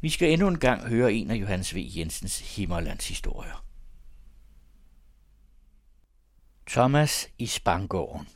Vi 0.00 0.08
skal 0.08 0.32
endnu 0.32 0.48
en 0.48 0.58
gang 0.58 0.88
høre 0.88 1.12
en 1.12 1.30
af 1.30 1.34
Johannes 1.34 1.74
V. 1.74 1.78
Jensens 1.96 2.56
Himmerlands 2.56 3.08
historier. 3.08 3.64
Thomas 6.66 7.28
i 7.38 7.46
Spangården 7.46 8.28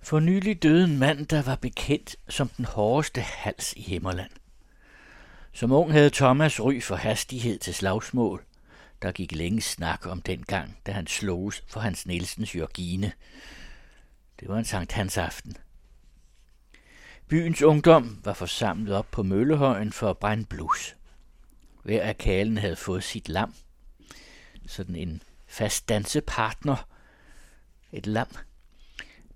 For 0.00 0.20
nylig 0.20 0.62
døde 0.62 0.84
en 0.84 0.98
mand, 0.98 1.26
der 1.26 1.42
var 1.42 1.56
bekendt 1.56 2.16
som 2.28 2.48
den 2.48 2.64
hårdeste 2.64 3.20
hals 3.20 3.72
i 3.72 3.82
Himmerland. 3.82 4.30
Som 5.52 5.72
ung 5.72 5.92
havde 5.92 6.10
Thomas 6.10 6.60
ry 6.60 6.80
for 6.80 6.96
hastighed 6.96 7.58
til 7.58 7.74
slagsmål. 7.74 8.44
Der 9.02 9.12
gik 9.12 9.32
længe 9.32 9.60
snak 9.60 10.06
om 10.06 10.22
den 10.22 10.42
gang, 10.42 10.78
da 10.86 10.92
han 10.92 11.06
sloges 11.06 11.64
for 11.66 11.80
Hans 11.80 12.06
Nielsens 12.06 12.56
Jørgine. 12.56 13.12
Det 14.40 14.48
var 14.48 14.58
en 14.58 14.64
Sankt 14.64 14.92
Hans 14.92 15.18
aften– 15.18 15.56
Byens 17.28 17.62
ungdom 17.62 18.20
var 18.24 18.32
forsamlet 18.32 18.94
op 18.94 19.10
på 19.10 19.22
Møllehøjen 19.22 19.92
for 19.92 20.10
at 20.10 20.18
brænde 20.18 20.44
blus. 20.44 20.96
Hver 21.82 22.02
af 22.02 22.18
kalen 22.18 22.58
havde 22.58 22.76
fået 22.76 23.04
sit 23.04 23.28
lam. 23.28 23.54
Sådan 24.66 24.96
en 24.96 25.22
fast 25.46 25.88
dansepartner. 25.88 26.88
Et 27.92 28.06
lam. 28.06 28.28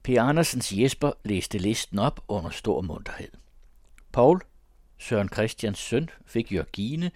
P. 0.02 0.08
Andersens 0.08 0.72
Jesper 0.72 1.12
læste 1.24 1.58
listen 1.58 1.98
op 1.98 2.24
under 2.28 2.50
stor 2.50 2.80
munterhed. 2.80 3.30
Paul, 4.12 4.40
Søren 4.98 5.28
Christians 5.28 5.78
søn, 5.78 6.10
fik 6.26 6.52
Jørgine. 6.52 7.10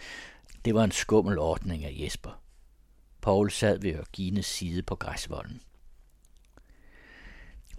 Det 0.65 0.75
var 0.75 0.85
en 0.85 0.93
skummel 0.93 1.39
ordning 1.39 1.85
af 1.85 1.97
Jesper. 2.01 2.41
Paul 3.21 3.51
sad 3.51 3.79
ved 3.79 3.91
Jørgines 3.91 4.47
side 4.47 4.83
på 4.83 4.95
græsvolden. 4.95 5.61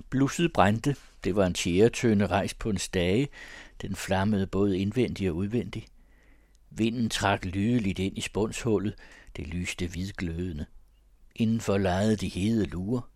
Blusset 0.09 0.54
brændte. 0.54 0.95
Det 1.27 1.36
var 1.36 1.45
en 1.45 1.54
tjæretønde 1.54 2.27
rejst 2.27 2.59
på 2.59 2.70
en 2.70 2.77
stage. 2.77 3.27
Den 3.81 3.95
flammede 3.95 4.48
både 4.48 4.80
indvendigt 4.80 5.30
og 5.30 5.36
udvendigt. 5.36 5.86
Vinden 6.69 7.09
trak 7.09 7.45
lydeligt 7.45 8.00
ind 8.00 8.17
i 8.17 8.22
spundshullet. 8.22 8.95
Det 9.36 9.47
lyste 9.47 9.88
hvidglødende. 9.88 10.66
Indenfor 11.36 11.78
lejede 11.78 12.16
de 12.16 12.28
hede 12.28 12.66
luer. 12.66 13.09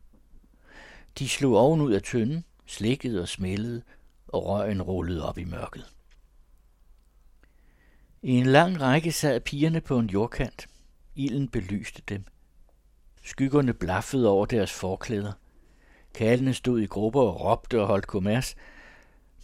De 1.20 1.30
slog 1.30 1.58
ovenud 1.58 1.94
af 1.94 2.02
tønden, 2.02 2.46
slikkede 2.66 3.22
og 3.22 3.28
smældede, 3.28 3.82
og 4.28 4.46
røgen 4.46 4.82
rullede 4.82 5.28
op 5.30 5.38
i 5.38 5.44
mørket. 5.44 5.86
I 8.22 8.32
en 8.32 8.46
lang 8.46 8.82
række 8.82 9.12
sad 9.12 9.40
pigerne 9.40 9.82
på 9.82 10.00
en 10.00 10.10
jordkant. 10.10 10.70
Ilden 11.16 11.48
belyste 11.48 12.02
dem. 12.10 12.24
Skyggerne 13.24 13.74
blaffede 13.74 14.30
over 14.30 14.46
deres 14.46 14.72
forklæder. 14.72 15.34
Kalene 16.14 16.54
stod 16.54 16.80
i 16.80 16.86
grupper 16.86 17.22
og 17.22 17.42
råbte 17.42 17.82
og 17.82 17.88
holdt 17.88 18.08
kommers. 18.08 18.56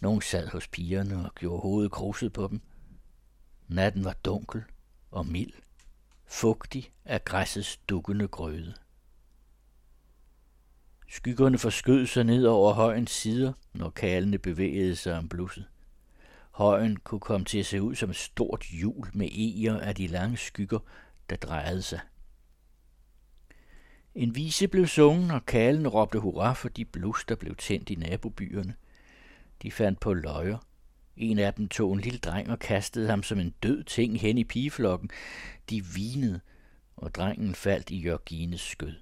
Nogle 0.00 0.22
sad 0.22 0.48
hos 0.48 0.68
pigerne 0.68 1.24
og 1.24 1.34
gjorde 1.34 1.62
hovedet 1.62 1.92
kruset 1.92 2.32
på 2.32 2.46
dem. 2.50 2.60
Natten 3.68 4.04
var 4.04 4.12
dunkel 4.24 4.62
og 5.10 5.26
mild, 5.26 5.52
fugtig 6.26 6.92
af 7.04 7.24
græssets 7.24 7.76
dukkende 7.76 8.28
grøde. 8.28 8.74
Skyggerne 11.08 11.58
forskød 11.58 12.06
sig 12.06 12.24
ned 12.24 12.44
over 12.44 12.72
højens 12.72 13.10
sider, 13.10 13.52
når 13.72 13.90
kalene 13.90 14.38
bevægede 14.38 14.96
sig 14.96 15.18
om 15.18 15.28
blusset. 15.28 15.66
Højen 16.50 16.96
kunne 16.96 17.20
komme 17.20 17.44
til 17.44 17.58
at 17.58 17.66
se 17.66 17.82
ud 17.82 17.94
som 17.94 18.10
et 18.10 18.16
stort 18.16 18.64
hjul 18.64 19.10
med 19.14 19.28
eger 19.32 19.80
af 19.80 19.94
de 19.94 20.06
lange 20.06 20.36
skygger, 20.36 20.78
der 21.30 21.36
drejede 21.36 21.82
sig. 21.82 22.00
En 24.14 24.34
vise 24.34 24.68
blev 24.68 24.86
sunget, 24.86 25.32
og 25.32 25.46
kalen 25.46 25.88
råbte 25.88 26.18
hurra 26.18 26.52
for 26.52 26.68
de 26.68 26.84
blus, 26.84 27.24
der 27.24 27.34
blev 27.34 27.56
tændt 27.56 27.90
i 27.90 27.94
nabobyerne. 27.94 28.74
De 29.62 29.70
fandt 29.70 30.00
på 30.00 30.14
løjer. 30.14 30.58
En 31.16 31.38
af 31.38 31.54
dem 31.54 31.68
tog 31.68 31.92
en 31.92 32.00
lille 32.00 32.18
dreng 32.18 32.50
og 32.50 32.58
kastede 32.58 33.08
ham 33.08 33.22
som 33.22 33.38
en 33.38 33.54
død 33.62 33.84
ting 33.84 34.20
hen 34.20 34.38
i 34.38 34.44
pigeflokken. 34.44 35.10
De 35.70 35.84
vinede, 35.84 36.40
og 36.96 37.14
drengen 37.14 37.54
faldt 37.54 37.90
i 37.90 37.96
Jørgines 37.96 38.60
skød. 38.60 38.94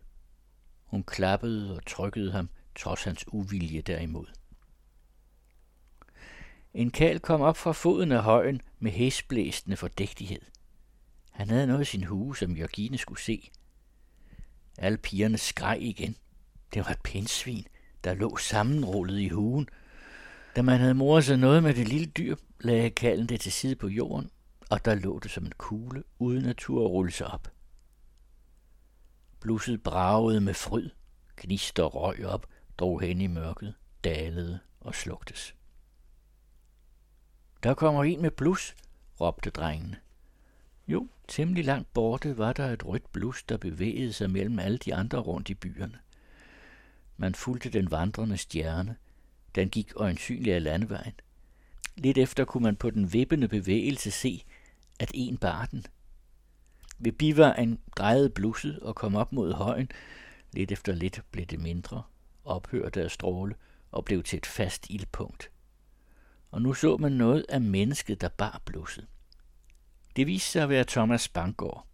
Hun 0.85 1.03
klappede 1.03 1.77
og 1.77 1.87
trykkede 1.87 2.33
ham, 2.33 2.49
trods 2.75 3.05
hans 3.05 3.25
uvilje 3.33 3.81
derimod. 3.81 4.27
En 6.75 6.91
kal 6.91 7.21
kom 7.21 7.41
op 7.41 7.57
fra 7.57 7.73
foden 7.73 8.13
af 8.13 8.23
højen 8.23 8.61
med 8.79 8.93
hæsblæsende 8.93 9.77
fordægtighed. 9.77 10.41
Han 11.31 11.51
havde 11.51 11.67
noget 11.67 11.83
i 11.83 11.85
sin 11.85 12.05
hue, 12.05 12.37
som 12.37 12.57
Jørgine 12.57 12.99
skulle 12.99 13.21
se– 13.21 13.51
alle 14.79 14.99
pigerne 14.99 15.39
skreg 15.39 15.79
igen. 15.83 16.17
Det 16.75 16.85
var 16.85 16.91
et 16.91 17.03
pindsvin, 17.05 17.67
der 18.05 18.15
lå 18.15 18.37
sammenrullet 18.37 19.21
i 19.21 19.29
hugen. 19.29 19.69
Da 20.57 20.63
man 20.63 20.81
havde 20.81 20.95
moret 20.95 21.25
sig 21.25 21.37
noget 21.37 21.63
med 21.63 21.75
det 21.75 21.89
lille 21.89 22.07
dyr, 22.07 22.37
lagde 22.61 22.91
kalden 22.91 23.27
det 23.27 23.41
til 23.41 23.53
side 23.53 23.77
på 23.77 23.89
jorden, 23.89 24.31
og 24.71 24.85
der 24.85 24.95
lå 24.95 25.19
det 25.19 25.31
som 25.31 25.45
en 25.45 25.53
kugle, 25.59 26.03
uden 26.19 26.47
at 26.47 26.57
turde 26.57 26.89
rulle 26.89 27.13
sig 27.13 27.27
op. 27.27 27.53
Blusset 29.41 29.83
bragede 29.83 30.41
med 30.41 30.55
fryd, 30.55 30.91
gnister 31.37 31.85
røg 31.85 32.27
op, 32.27 32.47
drog 32.79 33.01
hen 33.01 33.21
i 33.21 33.27
mørket, 33.27 33.75
dalede 34.05 34.59
og 34.81 34.95
slugtes. 34.95 35.55
Der 37.63 37.75
kommer 37.75 38.05
en 38.05 38.23
med 38.23 38.31
blus, 38.31 38.75
råbte 39.21 39.51
drengene. 39.51 39.97
Jo, 40.89 41.09
temmelig 41.29 41.65
langt 41.65 41.93
borte 41.93 42.39
var 42.39 42.53
der 42.53 42.67
et 42.67 42.87
rødt 42.87 43.13
blus, 43.13 43.43
der 43.43 43.57
bevægede 43.57 44.13
sig 44.13 44.31
mellem 44.31 44.59
alle 44.59 44.79
de 44.79 44.95
andre 44.95 45.19
rundt 45.19 45.51
i 45.51 45.55
byerne. 45.55 45.99
Man 47.17 47.35
fulgte 47.35 47.71
den 47.71 47.91
vandrende 47.91 48.37
stjerne. 48.37 48.97
Den 49.55 49.69
gik 49.69 49.93
øjensynlig 49.97 50.53
af 50.53 50.63
landevejen. 50.63 51.15
Lidt 51.97 52.19
efter 52.19 52.45
kunne 52.45 52.63
man 52.63 52.77
på 52.77 52.91
den 52.91 53.13
vippende 53.13 53.49
bevægelse 53.49 54.11
se, 54.11 54.45
at 55.01 55.11
en 55.15 55.37
bar 55.37 55.67
den. 55.67 55.87
Ved 56.99 57.13
bivejen 57.13 57.79
drejede 57.97 58.31
blusset 58.31 58.81
og 58.81 58.95
kom 58.95 59.17
op 59.17 59.33
mod 59.33 59.53
højen. 59.53 59.91
Lidt 60.53 60.73
efter 60.73 60.95
lidt 60.95 61.23
blev 61.31 61.47
det 61.47 61.61
mindre, 61.61 62.03
ophørte 62.45 63.03
at 63.03 63.11
stråle 63.11 63.55
og 63.91 64.05
blev 64.05 64.23
til 64.23 64.37
et 64.37 64.47
fast 64.47 64.91
ildpunkt. 64.91 65.51
Og 66.51 66.63
nu 66.63 66.75
så 66.75 66.97
man 66.97 67.13
noget 67.13 67.47
af 67.49 67.61
mennesket, 67.61 68.21
der 68.21 68.29
bar 68.29 68.63
blusset. 68.65 69.07
Det 70.17 70.27
viste 70.27 70.51
sig 70.51 70.63
at 70.63 70.69
være 70.69 70.85
Thomas 70.85 71.29
Bangård. 71.29 71.87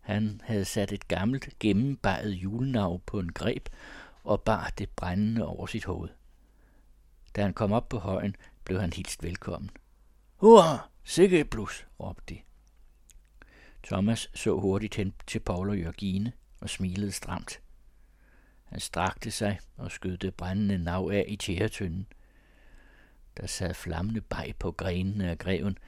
Han 0.00 0.40
havde 0.44 0.64
sat 0.64 0.92
et 0.92 1.08
gammelt, 1.08 1.58
gennembejet 1.60 2.30
julenav 2.30 3.00
på 3.06 3.18
en 3.18 3.32
greb 3.32 3.68
og 4.24 4.42
bar 4.42 4.72
det 4.78 4.90
brændende 4.90 5.46
over 5.46 5.66
sit 5.66 5.84
hoved. 5.84 6.08
Da 7.36 7.42
han 7.42 7.54
kom 7.54 7.72
op 7.72 7.88
på 7.88 7.98
højen, 7.98 8.36
blev 8.64 8.80
han 8.80 8.92
hilst 8.92 9.22
velkommen. 9.22 9.70
Hurra, 10.36 10.88
sikke 11.04 11.44
plus! 11.44 11.86
råbte 12.00 12.34
de. 12.34 12.40
Thomas 13.84 14.30
så 14.34 14.60
hurtigt 14.60 14.94
hen 14.94 15.14
til 15.26 15.40
Paul 15.40 15.70
og 15.70 15.78
Jørgine 15.78 16.32
og 16.60 16.70
smilede 16.70 17.12
stramt. 17.12 17.60
Han 18.64 18.80
strakte 18.80 19.30
sig 19.30 19.60
og 19.76 19.90
skød 19.90 20.16
det 20.16 20.34
brændende 20.34 20.78
nav 20.78 21.10
af 21.12 21.24
i 21.28 21.36
tjæretønden. 21.36 22.06
Der 23.36 23.46
sad 23.46 23.74
flammende 23.74 24.20
bag 24.20 24.54
på 24.58 24.72
grenene 24.72 25.30
af 25.30 25.38
greven, 25.38 25.78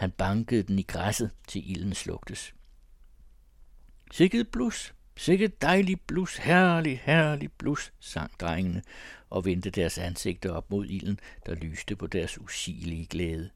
han 0.00 0.10
bankede 0.10 0.62
den 0.62 0.78
i 0.78 0.82
græsset, 0.82 1.30
til 1.48 1.70
ilden 1.70 1.94
slugtes. 1.94 2.54
Sikke 4.12 4.44
blus, 4.44 4.94
sikke 5.16 5.48
dejlig 5.48 6.00
blus, 6.00 6.36
herlig, 6.36 7.00
herlig 7.04 7.52
blus, 7.52 7.92
sang 8.00 8.40
drengene 8.40 8.82
og 9.30 9.44
vendte 9.44 9.70
deres 9.70 9.98
ansigter 9.98 10.52
op 10.52 10.70
mod 10.70 10.86
ilden, 10.86 11.20
der 11.46 11.54
lyste 11.54 11.96
på 11.96 12.06
deres 12.06 12.40
usigelige 12.40 13.06
glæde. 13.06 13.50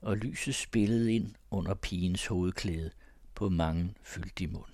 Og 0.00 0.16
lyset 0.16 0.54
spillede 0.54 1.14
ind 1.14 1.34
under 1.50 1.74
pigens 1.74 2.26
hovedklæde 2.26 2.90
på 3.34 3.48
mange 3.48 3.94
fyldig 4.02 4.52
mund. 4.52 4.72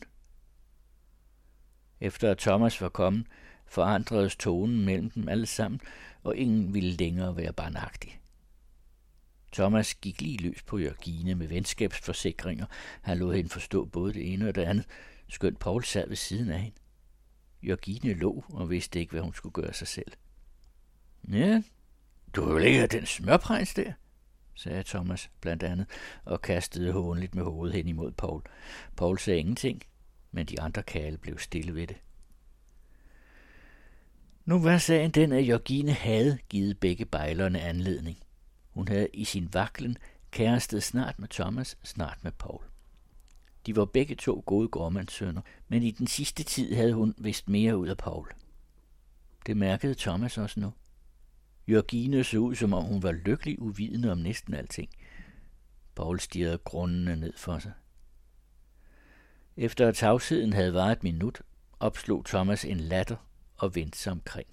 Efter 2.00 2.30
at 2.30 2.38
Thomas 2.38 2.80
var 2.80 2.88
kommet, 2.88 3.26
forandredes 3.66 4.36
tonen 4.36 4.84
mellem 4.84 5.10
dem 5.10 5.28
alle 5.28 5.46
sammen, 5.46 5.80
og 6.22 6.36
ingen 6.36 6.74
ville 6.74 6.90
længere 6.90 7.36
være 7.36 7.52
barnagtig. 7.52 8.20
Thomas 9.54 9.94
gik 9.94 10.20
lige 10.20 10.38
løs 10.38 10.62
på 10.62 10.78
Jørgine 10.78 11.34
med 11.34 11.46
venskabsforsikringer. 11.46 12.66
Han 13.02 13.18
lod 13.18 13.34
hende 13.34 13.50
forstå 13.50 13.84
både 13.84 14.14
det 14.14 14.32
ene 14.32 14.48
og 14.48 14.54
det 14.54 14.62
andet, 14.62 14.86
skønt 15.28 15.58
Paul 15.58 15.84
sad 15.84 16.08
ved 16.08 16.16
siden 16.16 16.50
af 16.50 16.60
hende. 16.60 16.76
Jørgine 17.62 18.14
lå 18.14 18.44
og 18.48 18.70
vidste 18.70 19.00
ikke, 19.00 19.10
hvad 19.10 19.22
hun 19.22 19.34
skulle 19.34 19.52
gøre 19.52 19.72
sig 19.72 19.88
selv. 19.88 20.12
Ja, 21.28 21.62
du 22.36 22.54
vil 22.54 22.64
ikke 22.64 22.78
have 22.78 22.86
den 22.86 23.06
smørprins 23.06 23.74
der, 23.74 23.92
sagde 24.54 24.82
Thomas 24.82 25.30
blandt 25.40 25.62
andet, 25.62 25.86
og 26.24 26.42
kastede 26.42 26.92
hånligt 26.92 27.34
med 27.34 27.44
hovedet 27.44 27.76
hen 27.76 27.88
imod 27.88 28.12
Paul. 28.12 28.42
Paul 28.96 29.18
sagde 29.18 29.40
ingenting, 29.40 29.82
men 30.32 30.46
de 30.46 30.60
andre 30.60 30.82
kale 30.82 31.18
blev 31.18 31.38
stille 31.38 31.74
ved 31.74 31.86
det. 31.86 31.96
Nu 34.44 34.58
var 34.58 34.78
sagen 34.78 35.10
den, 35.10 35.32
at 35.32 35.48
Jørgine 35.48 35.92
havde 35.92 36.38
givet 36.48 36.80
begge 36.80 37.04
bejlerne 37.04 37.60
anledning. 37.60 38.23
Hun 38.74 38.88
havde 38.88 39.08
i 39.12 39.24
sin 39.24 39.48
vaklen 39.52 39.96
kærestet 40.30 40.82
snart 40.82 41.18
med 41.18 41.28
Thomas, 41.28 41.78
snart 41.84 42.18
med 42.22 42.32
Paul. 42.32 42.62
De 43.66 43.76
var 43.76 43.84
begge 43.84 44.14
to 44.14 44.42
gode 44.46 44.68
gårdmandssønner, 44.68 45.42
men 45.68 45.82
i 45.82 45.90
den 45.90 46.06
sidste 46.06 46.42
tid 46.42 46.74
havde 46.74 46.94
hun 46.94 47.14
vist 47.18 47.48
mere 47.48 47.76
ud 47.76 47.88
af 47.88 47.96
Paul. 47.96 48.32
Det 49.46 49.56
mærkede 49.56 49.94
Thomas 49.94 50.38
også 50.38 50.60
nu. 50.60 50.72
Jørgine 51.68 52.24
så 52.24 52.38
ud, 52.38 52.54
som 52.54 52.72
om 52.72 52.84
hun 52.84 53.02
var 53.02 53.12
lykkelig 53.12 53.62
uvidende 53.62 54.12
om 54.12 54.18
næsten 54.18 54.54
alting. 54.54 54.90
Paul 55.94 56.20
stirrede 56.20 56.58
grundene 56.58 57.16
ned 57.16 57.32
for 57.36 57.58
sig. 57.58 57.72
Efter 59.56 59.88
at 59.88 59.94
tavsheden 59.94 60.52
havde 60.52 60.74
varet 60.74 60.92
et 60.92 61.02
minut, 61.02 61.42
opslog 61.80 62.24
Thomas 62.24 62.64
en 62.64 62.80
latter 62.80 63.16
og 63.56 63.74
vendte 63.74 63.98
sig 63.98 64.12
omkring. 64.12 64.48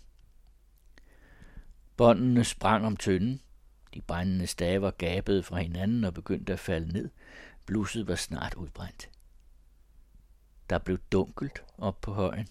Båndene 1.98 2.44
sprang 2.44 2.86
om 2.86 2.98
tønden, 2.98 3.42
de 3.94 4.02
brændende 4.02 4.48
staver 4.48 4.92
gabede 4.92 5.44
fra 5.44 5.60
hinanden 5.60 6.04
og 6.04 6.14
begyndte 6.14 6.54
at 6.54 6.60
falde 6.60 6.94
ned. 6.94 7.10
Blusset 7.66 8.08
var 8.08 8.16
snart 8.16 8.54
udbrændt. 8.54 9.10
Der 10.70 10.78
blev 10.78 10.98
dunkelt 10.98 11.64
op 11.78 12.02
på 12.02 12.14
højen. 12.14 12.48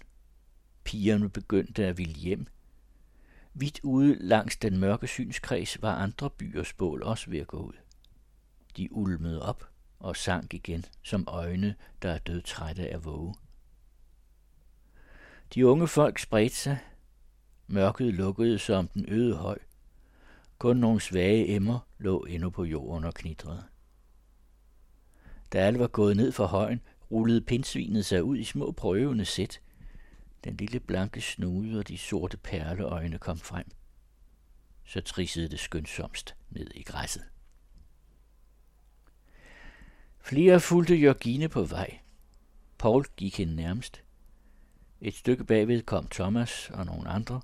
Pigerne 0.84 1.31
begyndte 1.31 1.87
at 1.87 1.98
ville 1.98 2.14
hjem. 2.14 2.46
Vidt 3.54 3.81
ude 3.82 4.14
langs 4.14 4.56
den 4.56 4.78
mørke 4.78 5.06
synskreds 5.06 5.82
var 5.82 5.94
andre 5.94 6.31
byers 6.31 6.72
bål 6.72 7.02
også 7.02 7.31
ved 7.31 7.38
at 7.38 7.46
gå 7.46 7.58
ud. 7.58 7.72
De 8.76 8.92
ulmede 8.92 9.42
op 9.42 9.69
og 9.98 10.16
sank 10.16 10.54
igen 10.54 10.84
som 11.02 11.25
øjne, 11.28 11.75
der 12.02 12.10
er 12.10 12.19
død 12.19 12.42
trætte 12.42 12.88
af 12.88 13.04
våge. 13.04 13.34
De 15.54 15.66
unge 15.66 15.88
folk 15.88 16.19
spredte 16.19 16.56
sig. 16.56 16.78
Mørket 17.66 18.14
lukkede 18.14 18.58
som 18.58 18.88
den 18.88 19.04
øde 19.08 19.37
høj. 19.37 19.58
Kun 20.60 20.76
nogle 20.76 21.00
svage 21.00 21.48
emmer 21.48 21.78
lå 21.98 22.24
endnu 22.24 22.50
på 22.50 22.64
jorden 22.64 23.04
og 23.04 23.14
knitrede. 23.14 23.64
Da 25.52 25.58
alle 25.58 25.78
var 25.78 25.86
gået 25.86 26.16
ned 26.16 26.32
fra 26.32 26.46
højen, 26.46 26.80
rullede 27.10 27.40
pindsvinet 27.40 28.06
sig 28.06 28.22
ud 28.22 28.36
i 28.36 28.44
små 28.44 28.72
prøvende 28.72 29.24
sæt. 29.24 29.60
Den 30.44 30.56
lille 30.56 30.80
blanke 30.80 31.20
snude 31.20 31.78
og 31.78 31.88
de 31.88 31.98
sorte 31.98 32.36
perleøjne 32.36 33.18
kom 33.18 33.38
frem. 33.38 33.64
Så 34.84 35.00
trissede 35.00 35.48
det 35.48 35.60
skønsomst 35.60 36.34
ned 36.50 36.70
i 36.74 36.82
græsset. 36.82 37.24
Flere 40.18 40.60
fulgte 40.60 40.96
Jørgine 40.96 41.48
på 41.48 41.62
vej. 41.62 41.98
Paul 42.78 43.04
gik 43.16 43.38
hende 43.38 43.56
nærmest. 43.56 44.02
Et 45.00 45.14
stykke 45.14 45.44
bagved 45.44 45.82
kom 45.82 46.08
Thomas 46.08 46.70
og 46.70 46.86
nogle 46.86 47.08
andre. 47.08 47.40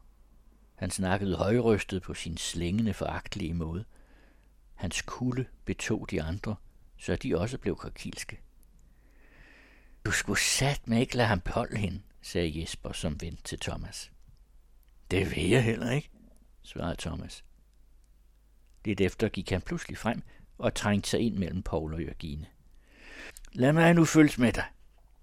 Han 0.77 0.91
snakkede 0.91 1.37
højrystet 1.37 2.03
på 2.03 2.15
sin 2.15 2.37
slængende 2.37 2.95
foragtelige 2.95 3.55
måde. 3.55 3.85
Hans 4.75 5.03
kulde 5.03 5.47
betog 5.65 6.11
de 6.11 6.23
andre, 6.23 6.57
så 6.97 7.17
de 7.17 7.39
også 7.39 7.59
blev 7.59 7.77
krakilske. 7.77 8.41
Du 10.05 10.11
skulle 10.11 10.41
sat 10.41 10.89
med 10.89 11.01
ikke 11.01 11.17
lade 11.17 11.29
ham 11.29 11.41
beholde 11.41 11.77
hende, 11.77 12.03
sagde 12.23 12.61
Jesper 12.61 12.93
som 12.93 13.21
vendte 13.21 13.43
til 13.43 13.59
Thomas. 13.59 14.11
Det 15.11 15.31
vil 15.31 15.49
jeg 15.49 15.65
heller 15.65 15.91
ikke, 15.91 16.11
svarede 16.63 16.97
Thomas. 16.97 17.45
Lidt 18.85 19.01
efter 19.01 19.29
gik 19.29 19.51
han 19.51 19.63
pludselig 19.63 19.99
frem 19.99 20.23
og 20.59 20.75
trængte 20.75 21.11
sig 21.11 21.21
ind 21.21 21.37
mellem 21.37 21.63
Paul 21.63 21.95
og 21.95 22.03
Jørgine. 22.03 22.47
Lad 23.53 23.73
mig 23.73 23.95
nu 23.95 24.05
følges 24.05 24.39
med 24.39 24.53
dig, 24.53 24.65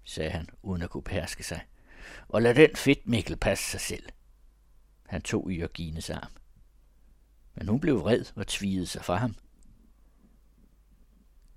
sagde 0.04 0.30
han, 0.30 0.48
uden 0.62 0.82
at 0.82 0.90
kunne 0.90 1.02
perske 1.02 1.42
sig, 1.42 1.60
og 2.28 2.42
lad 2.42 2.54
den 2.54 2.76
fedt 2.76 3.06
Mikkel 3.06 3.36
passe 3.36 3.70
sig 3.70 3.80
selv. 3.80 4.08
Han 5.14 5.22
tog 5.22 5.52
i 5.52 5.58
Jørgines 5.58 6.10
arm. 6.10 6.32
Men 7.54 7.68
hun 7.68 7.80
blev 7.80 8.00
vred 8.00 8.24
og 8.36 8.46
tvigede 8.46 8.86
sig 8.86 9.04
fra 9.04 9.16
ham. 9.16 9.36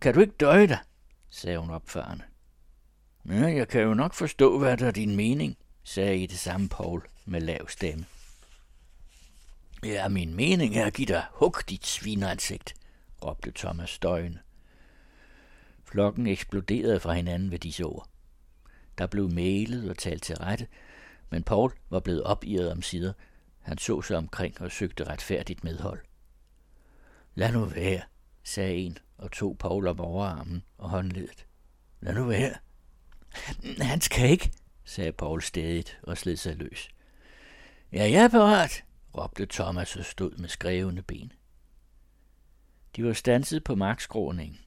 Kan 0.02 0.14
du 0.14 0.20
ikke 0.20 0.34
døje 0.34 0.68
dig? 0.68 0.80
sagde 1.30 1.58
hun 1.58 1.70
opførende. 1.70 2.24
Ja, 3.26 3.46
jeg 3.46 3.68
kan 3.68 3.82
jo 3.82 3.94
nok 3.94 4.14
forstå, 4.14 4.60
hvad 4.60 4.78
der 4.78 4.88
er 4.88 4.92
din 4.92 5.16
mening, 5.16 5.58
sagde 5.84 6.18
i 6.18 6.26
det 6.26 6.40
samme 6.40 6.70
Paul 6.70 7.08
med 7.26 7.42
lav 7.42 7.68
stemme. 7.70 8.06
Ja, 9.84 10.08
min 10.08 10.34
mening 10.34 10.76
er 10.76 10.86
at 10.86 10.94
give 10.94 11.08
dig 11.08 11.26
hug, 11.32 11.56
dit 11.70 11.86
svineansigt, 11.86 12.76
råbte 13.24 13.52
Thomas 13.56 13.90
støjende. 13.90 14.40
Flokken 15.84 16.28
eksploderede 16.28 17.00
fra 17.00 17.14
hinanden 17.14 17.52
ved 17.52 17.60
disse 17.60 17.84
ord. 17.84 18.10
Der 18.98 19.08
blev 19.08 19.30
malet 19.30 19.90
og 19.90 19.98
talt 19.98 20.24
til 20.24 20.36
rette, 20.36 20.68
men 21.30 21.44
Paul 21.44 21.72
var 21.90 22.00
blevet 22.00 22.24
opirret 22.24 22.72
om 22.72 22.82
sider. 22.82 23.14
Han 23.68 23.78
så 23.78 24.02
sig 24.02 24.18
omkring 24.18 24.62
og 24.62 24.72
søgte 24.72 25.04
retfærdigt 25.04 25.64
medhold. 25.64 26.00
Lad 27.36 27.52
nu 27.52 27.66
være, 27.66 28.02
sagde 28.44 28.76
en 28.76 28.98
og 29.18 29.32
tog 29.32 29.58
Paul 29.58 29.88
om 29.88 30.00
overarmen 30.00 30.64
og 30.78 30.90
håndledet. 30.90 31.46
Lad 32.00 32.14
nu 32.14 32.26
være. 32.26 32.54
Han 33.82 34.02
skal 34.02 34.30
ikke, 34.30 34.52
sagde 34.86 35.12
Paul 35.12 35.42
stedigt 35.42 36.00
og 36.04 36.18
sled 36.18 36.38
sig 36.38 36.56
løs. 36.56 36.90
Ja, 37.92 38.12
jeg 38.12 38.24
er 38.24 38.28
parat, 38.28 38.84
råbte 39.18 39.46
Thomas 39.46 39.96
og 39.96 40.06
stod 40.06 40.32
med 40.32 40.50
skrevende 40.50 41.02
ben. 41.02 41.32
De 42.96 43.06
var 43.06 43.14
stanset 43.14 43.64
på 43.64 43.76
markskråningen. 43.76 44.60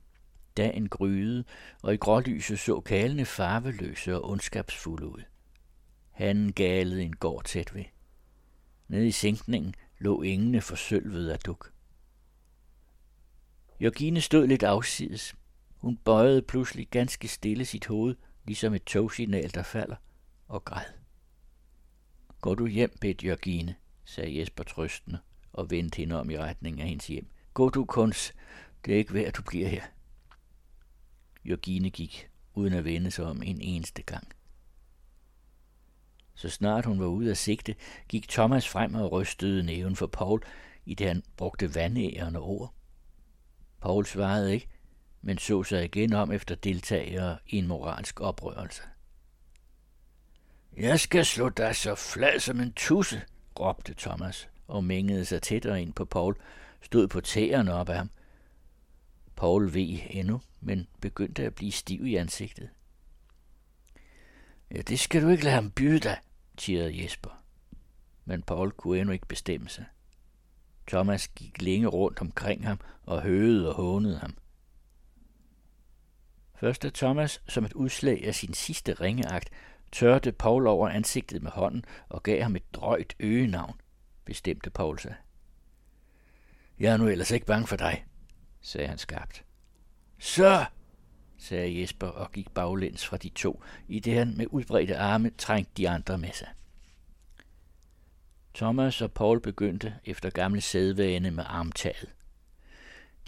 Dagen 0.57 0.89
gryede, 0.89 1.45
og 1.83 1.95
i 1.95 1.97
grålyset 1.97 2.59
så 2.59 2.81
kalene 2.81 3.25
farveløse 3.25 4.15
og 4.15 4.31
ondskabsfulde 4.31 5.07
ud. 5.07 5.23
Han 6.11 6.53
galede 6.53 7.03
en 7.03 7.17
gård 7.17 7.45
tæt 7.45 7.75
ved. 7.75 7.85
Nede 8.91 9.07
i 9.07 9.11
sænkningen 9.11 9.75
lå 9.99 10.23
engene 10.23 10.61
forsølvet 10.61 11.31
af 11.31 11.39
duk. 11.39 11.73
Jørgine 13.81 14.21
stod 14.21 14.47
lidt 14.47 14.63
afsides. 14.63 15.35
Hun 15.77 15.97
bøjede 15.97 16.43
pludselig 16.43 16.89
ganske 16.89 17.29
stille 17.29 17.65
sit 17.65 17.87
hoved, 17.87 18.17
ligesom 18.47 18.75
et 18.75 18.85
togsignal, 18.85 19.55
der 19.55 19.63
falder, 19.63 19.97
og 20.49 20.65
græd. 20.65 20.85
Går 22.41 22.55
du 22.55 22.67
hjem, 22.67 22.97
bedt 23.01 23.25
Jørgine, 23.25 23.75
sagde 24.05 24.39
Jesper 24.39 24.65
trøstende 24.65 25.19
og 25.53 25.71
vendte 25.71 25.97
hende 25.97 26.21
om 26.21 26.31
i 26.31 26.39
retning 26.39 26.81
af 26.81 26.89
hendes 26.89 27.07
hjem. 27.07 27.27
Gå 27.55 27.69
du 27.69 27.85
kunst, 27.85 28.35
det 28.85 28.95
er 28.95 28.99
ikke 28.99 29.15
værd, 29.15 29.27
at 29.27 29.37
du 29.37 29.43
bliver 29.43 29.69
her. 29.69 29.85
Jørgine 31.45 31.91
gik, 31.91 32.29
uden 32.55 32.73
at 32.73 32.85
vende 32.85 33.11
sig 33.11 33.25
om 33.25 33.43
en 33.43 33.61
eneste 33.61 34.03
gang. 34.03 34.29
Så 36.41 36.49
snart 36.49 36.85
hun 36.85 37.01
var 37.01 37.07
ude 37.07 37.31
af 37.31 37.37
sigte, 37.37 37.75
gik 38.09 38.29
Thomas 38.29 38.69
frem 38.69 38.95
og 38.95 39.13
rystede 39.13 39.63
næven 39.63 39.97
for 39.97 40.07
Paul, 40.07 40.43
i 40.87 40.95
det 40.95 41.07
han 41.07 41.23
brugte 41.37 41.75
vandærende 41.75 42.41
ord. 42.41 42.75
Paul 43.81 44.07
svarede 44.07 44.55
ikke, 44.55 44.69
men 45.23 45.39
så 45.39 45.63
sig 45.63 45.85
igen 45.85 46.13
om 46.13 46.33
efter 46.33 46.55
deltagere 46.55 47.39
i 47.47 47.57
en 47.57 47.67
moralsk 47.67 48.21
oprørelse. 48.21 48.83
Jeg 50.77 51.01
skal 51.01 51.25
slå 51.25 51.49
dig 51.49 51.77
så 51.77 51.95
flad 51.95 52.41
som 52.41 52.61
en 52.61 52.73
tusse, 52.73 53.23
råbte 53.61 53.95
Thomas 53.95 54.49
og 54.67 54.85
mængede 54.85 55.25
sig 55.25 55.43
tættere 55.43 55.83
ind 55.83 55.93
på 55.93 56.05
Paul, 56.05 56.37
stod 56.83 57.09
på 57.09 57.21
tæerne 57.21 57.75
op 57.75 57.89
af 57.89 57.97
ham. 57.97 58.11
Paul 59.37 59.75
ved 59.75 59.99
endnu, 60.11 60.41
men 60.61 60.87
begyndte 61.01 61.45
at 61.45 61.55
blive 61.55 61.73
stiv 61.73 62.07
i 62.07 62.17
ansigtet. 62.17 62.71
Ja, 64.71 64.83
det 64.83 65.01
skal 65.01 65.23
du 65.23 65.29
ikke 65.29 65.45
lade 65.45 65.55
ham 65.55 65.71
byde 65.71 66.01
dig, 66.01 66.19
tirrede 66.61 67.03
Jesper. 67.03 67.43
Men 68.25 68.43
Paul 68.43 68.71
kunne 68.71 68.99
endnu 68.99 69.13
ikke 69.13 69.27
bestemme 69.27 69.69
sig. 69.69 69.85
Thomas 70.87 71.29
gik 71.29 71.63
længe 71.63 71.87
rundt 71.87 72.21
omkring 72.21 72.67
ham 72.67 72.81
og 73.03 73.23
høvede 73.23 73.69
og 73.69 73.75
hånede 73.75 74.19
ham. 74.19 74.37
Først 76.55 76.83
da 76.83 76.91
Thomas, 76.95 77.43
som 77.49 77.65
et 77.65 77.73
udslag 77.73 78.27
af 78.27 78.35
sin 78.35 78.55
sidste 78.55 78.93
ringeagt, 78.93 79.51
tørte 79.93 80.33
Paul 80.33 80.67
over 80.67 80.89
ansigtet 80.89 81.43
med 81.43 81.51
hånden 81.51 81.85
og 82.09 82.23
gav 82.23 82.43
ham 82.43 82.57
et 82.57 82.75
drøjt 82.75 83.15
øgenavn, 83.21 83.81
bestemte 84.25 84.71
Paul 84.71 84.99
sig. 84.99 85.15
Jeg 86.79 86.93
er 86.93 86.97
nu 86.97 87.09
ellers 87.09 87.31
ikke 87.31 87.47
bange 87.47 87.67
for 87.67 87.77
dig, 87.77 88.05
sagde 88.61 88.89
han 88.89 88.99
skarpt. 88.99 89.45
Så, 90.19 90.65
sagde 91.41 91.81
Jesper 91.81 92.07
og 92.07 92.33
gik 92.33 92.51
baglæns 92.51 93.07
fra 93.07 93.17
de 93.17 93.29
to, 93.29 93.63
i 93.89 94.01
det 94.01 94.15
han 94.15 94.37
med 94.37 94.47
udbredte 94.51 94.97
arme 94.97 95.31
trængte 95.39 95.73
de 95.77 95.89
andre 95.89 96.19
med 96.19 96.33
sig. 96.33 96.49
Thomas 98.55 99.03
og 99.03 99.13
Paul 99.13 99.41
begyndte 99.41 99.95
efter 100.05 100.31
gamle 100.31 100.61
sædvane 100.61 101.31
med 101.31 101.45
armtaget. 101.47 102.15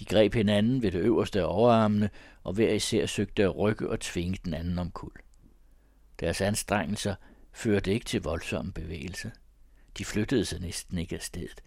De 0.00 0.04
greb 0.04 0.34
hinanden 0.34 0.82
ved 0.82 0.92
det 0.92 0.98
øverste 0.98 1.40
af 1.40 1.44
overarmene, 1.44 2.10
og 2.42 2.52
hver 2.52 2.72
især 2.72 3.06
søgte 3.06 3.42
at 3.42 3.56
rykke 3.56 3.90
og 3.90 4.00
tvinge 4.00 4.38
den 4.44 4.54
anden 4.54 4.78
om 4.78 4.90
kul. 4.90 5.12
Deres 6.20 6.40
anstrengelser 6.40 7.14
førte 7.52 7.92
ikke 7.92 8.06
til 8.06 8.22
voldsomme 8.22 8.72
bevægelse. 8.72 9.32
De 9.98 10.04
flyttede 10.04 10.44
sig 10.44 10.60
næsten 10.60 10.98
ikke 10.98 11.16
af 11.16 11.22
stedet, 11.22 11.62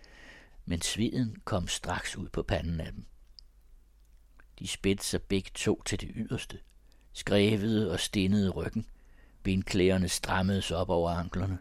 men 0.65 0.81
sveden 0.81 1.35
kom 1.45 1.67
straks 1.67 2.17
ud 2.17 2.29
på 2.29 2.43
panden 2.43 2.81
af 2.81 2.91
dem. 2.91 3.05
De 4.59 4.67
spændte 4.67 5.05
sig 5.05 5.21
begge 5.21 5.51
to 5.53 5.81
til 5.85 6.01
det 6.01 6.11
yderste, 6.15 6.59
skrevede 7.13 7.91
og 7.91 7.99
stinnede 7.99 8.49
ryggen, 8.49 8.85
Benklæderne 9.45 10.09
strammedes 10.09 10.71
op 10.71 10.89
over 10.89 11.11
anklerne. 11.11 11.57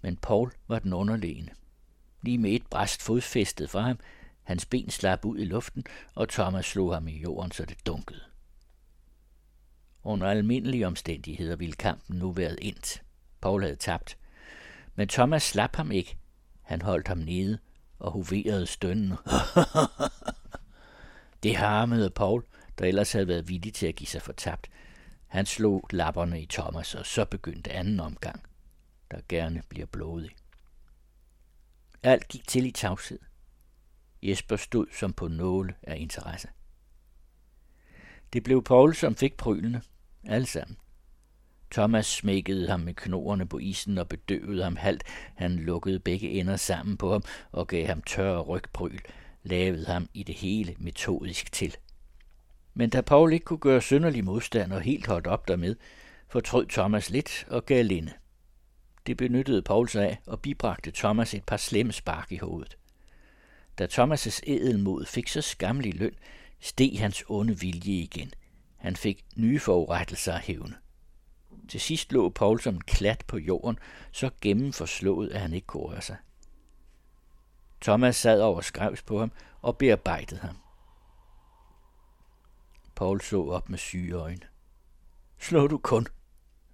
Men 0.00 0.16
Paul 0.16 0.52
var 0.68 0.78
den 0.78 0.92
underlegne. 0.92 1.50
Lige 2.22 2.38
med 2.38 2.50
et 2.52 2.66
bræst 2.66 3.02
fodfæstet 3.02 3.70
for 3.70 3.80
ham, 3.80 3.98
hans 4.42 4.66
ben 4.66 4.90
slap 4.90 5.24
ud 5.24 5.38
i 5.38 5.44
luften, 5.44 5.84
og 6.14 6.28
Thomas 6.28 6.66
slog 6.66 6.94
ham 6.94 7.08
i 7.08 7.18
jorden, 7.18 7.52
så 7.52 7.64
det 7.64 7.86
dunkede. 7.86 8.20
Under 10.02 10.26
almindelige 10.26 10.86
omstændigheder 10.86 11.56
ville 11.56 11.74
kampen 11.74 12.18
nu 12.18 12.32
været 12.32 12.58
endt. 12.62 13.02
Paul 13.40 13.62
havde 13.62 13.76
tabt. 13.76 14.18
Men 14.94 15.08
Thomas 15.08 15.42
slap 15.42 15.76
ham 15.76 15.90
ikke. 15.90 16.16
Han 16.62 16.82
holdt 16.82 17.08
ham 17.08 17.18
nede 17.18 17.58
og 17.98 18.12
hoverede 18.12 18.66
stønnen. 18.66 19.12
det 21.42 21.56
harmede 21.56 22.10
Paul, 22.10 22.44
der 22.78 22.84
ellers 22.84 23.12
havde 23.12 23.28
været 23.28 23.48
villig 23.48 23.74
til 23.74 23.86
at 23.86 23.96
give 23.96 24.06
sig 24.06 24.22
fortabt. 24.22 24.70
Han 25.26 25.46
slog 25.46 25.88
lapperne 25.90 26.42
i 26.42 26.46
Thomas, 26.46 26.94
og 26.94 27.06
så 27.06 27.24
begyndte 27.24 27.72
anden 27.72 28.00
omgang, 28.00 28.42
der 29.10 29.20
gerne 29.28 29.62
bliver 29.68 29.86
blodig. 29.86 30.30
Alt 32.02 32.28
gik 32.28 32.48
til 32.48 32.66
i 32.66 32.70
tavshed. 32.70 33.18
Jesper 34.22 34.56
stod 34.56 34.86
som 34.98 35.12
på 35.12 35.28
nåle 35.28 35.74
af 35.82 35.96
interesse. 35.98 36.48
Det 38.32 38.42
blev 38.42 38.64
Paul, 38.64 38.94
som 38.94 39.16
fik 39.16 39.36
prylene, 39.36 39.82
alle 40.24 40.46
sammen. 40.46 40.76
Thomas 41.70 42.06
smækkede 42.06 42.68
ham 42.68 42.80
med 42.80 42.94
knoerne 42.94 43.48
på 43.48 43.58
isen 43.58 43.98
og 43.98 44.08
bedøvede 44.08 44.64
ham 44.64 44.76
halvt. 44.76 45.02
Han 45.34 45.56
lukkede 45.56 46.00
begge 46.00 46.30
ender 46.30 46.56
sammen 46.56 46.96
på 46.96 47.12
ham 47.12 47.22
og 47.52 47.66
gav 47.66 47.86
ham 47.86 48.02
tør 48.02 48.40
rygpryl, 48.40 48.98
lavede 49.42 49.86
ham 49.86 50.08
i 50.14 50.22
det 50.22 50.34
hele 50.34 50.74
metodisk 50.78 51.52
til. 51.52 51.76
Men 52.74 52.90
da 52.90 53.00
Paul 53.00 53.32
ikke 53.32 53.44
kunne 53.44 53.58
gøre 53.58 53.82
synderlig 53.82 54.24
modstand 54.24 54.72
og 54.72 54.80
helt 54.80 55.06
holdt 55.06 55.26
op 55.26 55.48
dermed, 55.48 55.76
fortrød 56.28 56.66
Thomas 56.66 57.10
lidt 57.10 57.46
og 57.48 57.66
gav 57.66 57.84
linde. 57.84 58.12
Det 59.06 59.16
benyttede 59.16 59.62
Paul 59.62 59.88
sig 59.88 60.04
af 60.04 60.18
og 60.26 60.40
bibragte 60.40 60.90
Thomas 60.90 61.34
et 61.34 61.44
par 61.44 61.56
slemme 61.56 61.92
spark 61.92 62.32
i 62.32 62.36
hovedet. 62.36 62.76
Da 63.78 63.86
Thomas' 63.92 64.40
edelmod 64.46 65.06
fik 65.06 65.28
så 65.28 65.40
skamlig 65.40 65.94
løn, 65.94 66.14
steg 66.60 66.96
hans 66.98 67.24
onde 67.28 67.60
vilje 67.60 67.92
igen. 67.92 68.34
Han 68.76 68.96
fik 68.96 69.24
nye 69.36 69.58
forurettelser 69.58 70.32
af 70.32 70.40
hævne. 70.40 70.74
Til 71.68 71.80
sidst 71.80 72.12
lå 72.12 72.28
Paul 72.28 72.60
som 72.60 72.74
en 72.74 72.80
klat 72.80 73.24
på 73.26 73.38
jorden, 73.38 73.78
så 74.12 74.30
gennemforslået, 74.40 75.30
at 75.30 75.40
han 75.40 75.54
ikke 75.54 75.66
kunne 75.66 75.82
røre 75.82 76.02
sig. 76.02 76.16
Thomas 77.80 78.16
sad 78.16 78.40
over 78.40 78.60
skrevs 78.60 79.02
på 79.02 79.18
ham 79.18 79.32
og 79.62 79.78
bearbejdede 79.78 80.40
ham. 80.40 80.56
Paul 82.96 83.20
så 83.20 83.44
op 83.44 83.68
med 83.68 83.78
syge 83.78 84.14
øjne. 84.14 84.46
Slå 85.38 85.66
du 85.66 85.78
kun, 85.78 86.06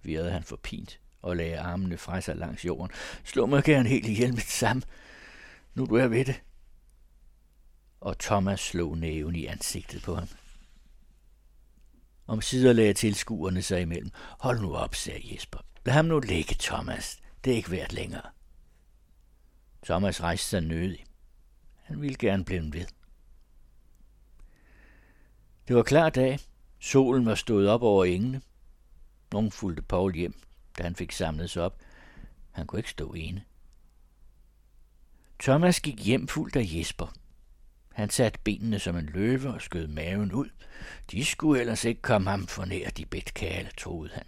virrede 0.03 0.31
han 0.31 0.43
forpint 0.43 0.99
og 1.21 1.37
lagde 1.37 1.59
armene 1.59 1.97
fra 1.97 2.21
sig 2.21 2.35
langs 2.35 2.65
jorden. 2.65 2.91
Slå 3.23 3.45
mig 3.45 3.63
gerne 3.63 3.89
helt 3.89 4.05
ihjel 4.05 4.29
med 4.29 4.41
det 4.41 4.51
samme. 4.51 4.81
Nu 5.75 5.85
du 5.85 5.95
er 5.95 6.07
ved 6.07 6.25
det. 6.25 6.41
Og 8.01 8.19
Thomas 8.19 8.59
slog 8.59 8.97
næven 8.97 9.35
i 9.35 9.45
ansigtet 9.45 10.03
på 10.03 10.15
ham. 10.15 10.27
Om 12.27 12.41
sider 12.41 12.73
lagde 12.73 12.93
tilskuerne 12.93 13.61
sig 13.61 13.81
imellem. 13.81 14.11
Hold 14.39 14.61
nu 14.61 14.75
op, 14.75 14.95
sagde 14.95 15.33
Jesper. 15.33 15.59
Lad 15.85 15.93
ham 15.93 16.05
nu 16.05 16.19
ligge, 16.19 16.55
Thomas. 16.59 17.19
Det 17.43 17.51
er 17.51 17.57
ikke 17.57 17.71
værd 17.71 17.91
længere. 17.91 18.29
Thomas 19.87 20.23
rejste 20.23 20.47
sig 20.47 20.61
nødig. 20.61 21.05
Han 21.83 22.01
ville 22.01 22.17
gerne 22.17 22.45
blive 22.45 22.73
ved. 22.73 22.85
Det 25.67 25.75
var 25.75 25.83
klar 25.83 26.09
dag. 26.09 26.39
Solen 26.79 27.25
var 27.25 27.35
stået 27.35 27.69
op 27.69 27.81
over 27.81 28.05
engene. 28.05 28.41
Nogen 29.31 29.51
fulgte 29.51 29.81
Paul 29.81 30.15
hjem, 30.15 30.33
da 30.77 30.83
han 30.83 30.95
fik 30.95 31.11
samlet 31.11 31.49
sig 31.49 31.63
op. 31.63 31.79
Han 32.51 32.67
kunne 32.67 32.79
ikke 32.79 32.89
stå 32.89 33.13
ene. 33.13 33.43
Thomas 35.39 35.79
gik 35.79 36.05
hjem 36.05 36.27
fuldt 36.27 36.55
af 36.55 36.65
Jesper. 36.65 37.13
Han 37.93 38.09
satte 38.09 38.39
benene 38.43 38.79
som 38.79 38.97
en 38.97 39.05
løve 39.05 39.53
og 39.53 39.61
skød 39.61 39.87
maven 39.87 40.31
ud. 40.31 40.49
De 41.11 41.25
skulle 41.25 41.61
ellers 41.61 41.85
ikke 41.85 42.01
komme 42.01 42.29
ham 42.29 42.47
for 42.47 42.65
nær 42.65 42.89
de 42.89 43.05
bedkale, 43.05 43.69
troede 43.77 44.13
han. 44.13 44.25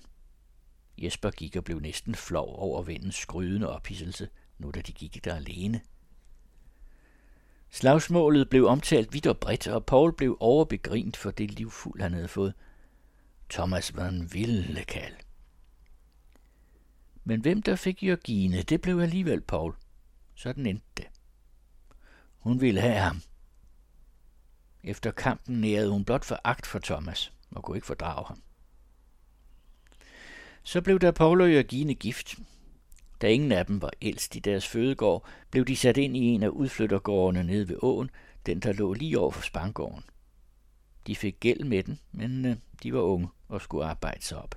Jesper 0.98 1.32
gik 1.32 1.56
og 1.56 1.64
blev 1.64 1.80
næsten 1.80 2.16
flov 2.16 2.56
over 2.60 2.84
vindens 2.84 3.16
skrydende 3.16 3.70
ophidselse, 3.70 4.30
nu 4.60 4.72
da 4.72 4.82
de 4.82 4.92
gik 4.92 5.26
der 5.26 5.36
alene. 5.36 5.82
Slagsmålet 7.70 8.50
blev 8.50 8.66
omtalt 8.66 9.14
vidt 9.14 9.28
og 9.28 9.38
bredt, 9.38 9.68
og 9.68 9.86
Paul 9.86 10.14
blev 10.14 10.38
overbegrint 10.40 11.18
for 11.18 11.32
det 11.32 11.52
livfuld, 11.52 12.02
han 12.02 12.14
havde 12.14 12.28
fået. 12.28 12.54
Thomas 13.50 13.96
var 13.96 14.08
en 14.08 14.34
vilde 14.34 14.84
kald. 14.84 15.16
Men 17.24 17.42
hvem 17.42 17.62
der 17.62 17.76
fik 17.76 18.04
Jørgine, 18.04 18.62
det 18.62 18.82
blev 18.82 19.00
alligevel 19.00 19.42
Paul. 19.42 19.76
Sådan 20.36 20.66
endte 20.66 20.86
det. 20.98 21.08
Hun 22.40 22.62
ville 22.62 22.82
have 22.82 23.00
ham. 23.00 23.22
Efter 24.84 25.12
kampen 25.12 25.62
nærede 25.62 25.92
hun 25.92 26.06
blot 26.06 26.32
agt 26.44 26.68
for 26.68 26.80
Thomas 26.80 27.34
og 27.52 27.64
kunne 27.64 27.78
ikke 27.78 27.88
fordrage 27.88 28.26
ham. 28.28 28.42
Så 30.64 30.82
blev 30.82 31.00
der 31.00 31.12
Paul 31.12 31.42
og 31.42 31.52
Jørgine 31.52 31.96
gift. 31.96 32.36
Da 33.22 33.28
ingen 33.28 33.52
af 33.52 33.66
dem 33.66 33.82
var 33.82 33.92
ældst 34.02 34.36
i 34.36 34.40
deres 34.40 34.68
fødegård, 34.68 35.28
blev 35.52 35.66
de 35.66 35.76
sat 35.76 35.98
ind 35.98 36.18
i 36.18 36.20
en 36.20 36.44
af 36.44 36.48
udflyttergårdene 36.48 37.44
nede 37.44 37.70
ved 37.70 37.78
åen, 37.82 38.10
den 38.46 38.60
der 38.60 38.74
lå 38.74 38.94
lige 38.94 39.20
over 39.20 39.32
for 39.32 39.42
Spangården. 39.42 40.04
De 41.08 41.16
fik 41.16 41.40
gæld 41.40 41.64
med 41.64 41.84
den, 41.84 42.00
men 42.12 42.46
øh, 42.46 42.56
de 42.84 42.94
var 42.94 43.02
unge 43.02 43.28
og 43.48 43.62
skulle 43.62 43.86
arbejde 43.86 44.22
sig 44.22 44.38
op. 44.38 44.56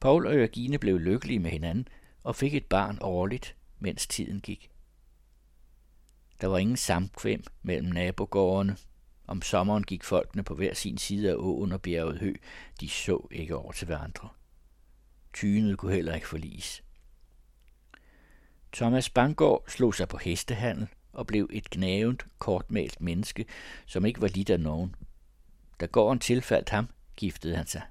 Paul 0.00 0.26
og 0.26 0.34
Jørgine 0.34 0.78
blev 0.78 0.98
lykkelige 0.98 1.38
med 1.38 1.50
hinanden 1.50 1.88
og 2.22 2.36
fik 2.36 2.54
et 2.54 2.66
barn 2.66 2.98
årligt, 3.00 3.56
mens 3.78 4.06
tiden 4.06 4.40
gik. 4.40 4.70
Der 6.40 6.46
var 6.46 6.58
ingen 6.58 6.76
samkvem 6.76 7.44
mellem 7.62 7.88
nabogårdene. 7.92 8.76
Om 9.26 9.42
sommeren 9.42 9.84
gik 9.84 10.04
folkene 10.04 10.42
på 10.42 10.54
hver 10.54 10.74
sin 10.74 10.98
side 10.98 11.30
af 11.30 11.34
åen 11.34 11.72
og 11.72 11.82
bjerget 11.82 12.18
hø. 12.18 12.34
De 12.80 12.88
så 12.88 13.28
ikke 13.30 13.56
over 13.56 13.72
til 13.72 13.86
hverandre. 13.86 14.28
Tynet 15.32 15.78
kunne 15.78 15.94
heller 15.94 16.14
ikke 16.14 16.28
forliges. 16.28 16.82
Thomas 18.72 19.10
Bangård 19.10 19.64
slog 19.68 19.94
sig 19.94 20.08
på 20.08 20.16
hestehandel 20.16 20.88
og 21.12 21.26
blev 21.26 21.48
et 21.52 21.70
gnavent, 21.70 22.26
kortmalt 22.38 23.00
menneske, 23.00 23.44
som 23.86 24.04
ikke 24.04 24.20
var 24.20 24.28
lidt 24.28 24.50
af 24.50 24.60
nogen. 24.60 24.94
Da 25.80 25.86
gården 25.86 26.18
tilfaldt 26.18 26.68
ham, 26.68 26.88
giftede 27.16 27.56
han 27.56 27.66
sig. 27.66 27.82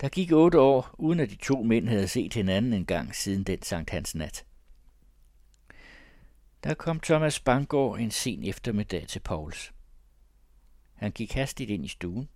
Der 0.00 0.08
gik 0.08 0.32
otte 0.32 0.60
år, 0.60 0.94
uden 0.98 1.20
at 1.20 1.30
de 1.30 1.36
to 1.36 1.62
mænd 1.62 1.88
havde 1.88 2.08
set 2.08 2.34
hinanden 2.34 2.72
en 2.72 2.86
gang 2.86 3.14
siden 3.14 3.44
den 3.44 3.62
Sankt 3.62 3.90
Hans 3.90 4.14
nat. 4.14 4.44
Der 6.64 6.74
kom 6.74 7.00
Thomas 7.00 7.40
Bangård 7.40 7.98
en 7.98 8.10
sen 8.10 8.44
eftermiddag 8.44 9.08
til 9.08 9.20
Pauls. 9.20 9.72
Han 10.94 11.12
gik 11.12 11.32
hastigt 11.32 11.70
ind 11.70 11.84
i 11.84 11.88
stuen. 11.88 12.28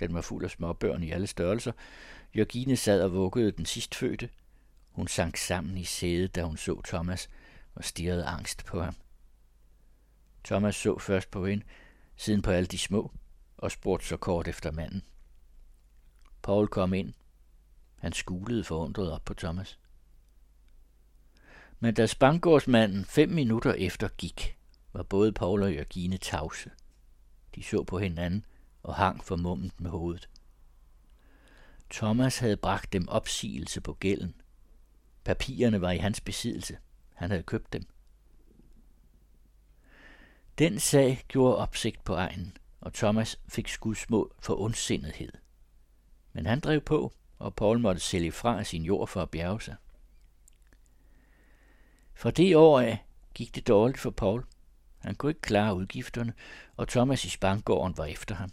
Den 0.00 0.14
var 0.14 0.20
fuld 0.20 0.44
af 0.44 0.50
småbørn 0.50 1.02
i 1.02 1.10
alle 1.10 1.26
størrelser. 1.26 1.72
Jørgine 2.36 2.76
sad 2.76 3.02
og 3.02 3.12
vuggede 3.12 3.52
den 3.52 3.66
sidstfødte. 3.66 4.28
Hun 4.92 5.08
sank 5.08 5.36
sammen 5.36 5.78
i 5.78 5.84
sædet, 5.84 6.34
da 6.34 6.42
hun 6.44 6.56
så 6.56 6.82
Thomas, 6.86 7.28
og 7.74 7.84
stirrede 7.84 8.24
angst 8.24 8.64
på 8.64 8.82
ham. 8.82 8.94
Thomas 10.44 10.76
så 10.76 10.98
først 10.98 11.30
på 11.30 11.46
hende, 11.46 11.64
siden 12.16 12.42
på 12.42 12.50
alle 12.50 12.66
de 12.66 12.78
små, 12.78 13.12
og 13.56 13.70
spurgte 13.70 14.06
så 14.06 14.16
kort 14.16 14.48
efter 14.48 14.70
manden. 14.70 15.02
Paul 16.42 16.68
kom 16.68 16.94
ind. 16.94 17.14
Han 17.98 18.12
skulede 18.12 18.64
forundret 18.64 19.12
op 19.12 19.24
på 19.24 19.34
Thomas. 19.34 19.78
Men 21.80 21.94
da 21.94 22.06
Spangårdsmanden 22.06 23.04
fem 23.04 23.28
minutter 23.28 23.72
efter 23.72 24.08
gik, 24.08 24.58
var 24.92 25.02
både 25.02 25.32
Paul 25.32 25.62
og 25.62 25.74
Jørgine 25.74 26.18
tavse. 26.18 26.70
De 27.54 27.62
så 27.62 27.84
på 27.84 27.98
hinanden 27.98 28.46
og 28.82 28.94
hang 28.94 29.24
for 29.24 29.36
mummet 29.36 29.80
med 29.80 29.90
hovedet. 29.90 30.28
Thomas 31.90 32.38
havde 32.38 32.56
bragt 32.56 32.92
dem 32.92 33.08
opsigelse 33.08 33.80
på 33.80 33.94
gælden. 33.94 34.34
Papirerne 35.24 35.80
var 35.80 35.90
i 35.90 35.98
hans 35.98 36.20
besiddelse. 36.20 36.78
Han 37.14 37.30
havde 37.30 37.42
købt 37.42 37.72
dem. 37.72 37.86
Den 40.58 40.78
sag 40.78 41.24
gjorde 41.28 41.56
opsigt 41.56 42.04
på 42.04 42.14
egen, 42.14 42.56
og 42.80 42.92
Thomas 42.92 43.40
fik 43.48 43.68
skudsmål 43.68 44.34
for 44.40 44.60
ondsindethed. 44.60 45.32
Men 46.32 46.46
han 46.46 46.60
drev 46.60 46.80
på, 46.80 47.12
og 47.38 47.54
Paul 47.54 47.78
måtte 47.78 48.00
sælge 48.00 48.32
fra 48.32 48.64
sin 48.64 48.82
jord 48.82 49.08
for 49.08 49.22
at 49.22 49.30
bjerge 49.30 49.60
sig. 49.60 49.76
Fra 52.14 52.30
det 52.30 52.56
år 52.56 52.80
af 52.80 53.04
gik 53.34 53.54
det 53.54 53.68
dårligt 53.68 53.98
for 53.98 54.10
Paul. 54.10 54.44
Han 54.98 55.14
kunne 55.14 55.30
ikke 55.30 55.40
klare 55.40 55.74
udgifterne, 55.74 56.32
og 56.76 56.88
Thomas 56.88 57.24
i 57.24 57.28
Spangården 57.28 57.98
var 57.98 58.04
efter 58.04 58.34
ham. 58.34 58.50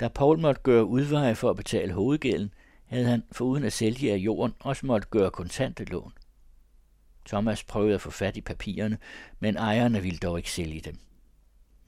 Da 0.00 0.08
Paul 0.08 0.38
måtte 0.38 0.60
gøre 0.60 0.84
udveje 0.84 1.34
for 1.34 1.50
at 1.50 1.56
betale 1.56 1.92
hovedgælden, 1.92 2.54
havde 2.88 3.06
han 3.06 3.24
foruden 3.32 3.64
at 3.64 3.72
sælge 3.72 4.12
af 4.12 4.16
jorden 4.16 4.54
også 4.60 4.86
måtte 4.86 5.08
gøre 5.10 5.30
kontante 5.30 5.84
lån. 5.84 6.12
Thomas 7.26 7.64
prøvede 7.64 7.94
at 7.94 8.00
få 8.00 8.10
fat 8.10 8.36
i 8.36 8.40
papirerne, 8.40 8.98
men 9.40 9.56
ejerne 9.56 10.02
ville 10.02 10.18
dog 10.18 10.38
ikke 10.38 10.50
sælge 10.50 10.80
dem. 10.80 10.98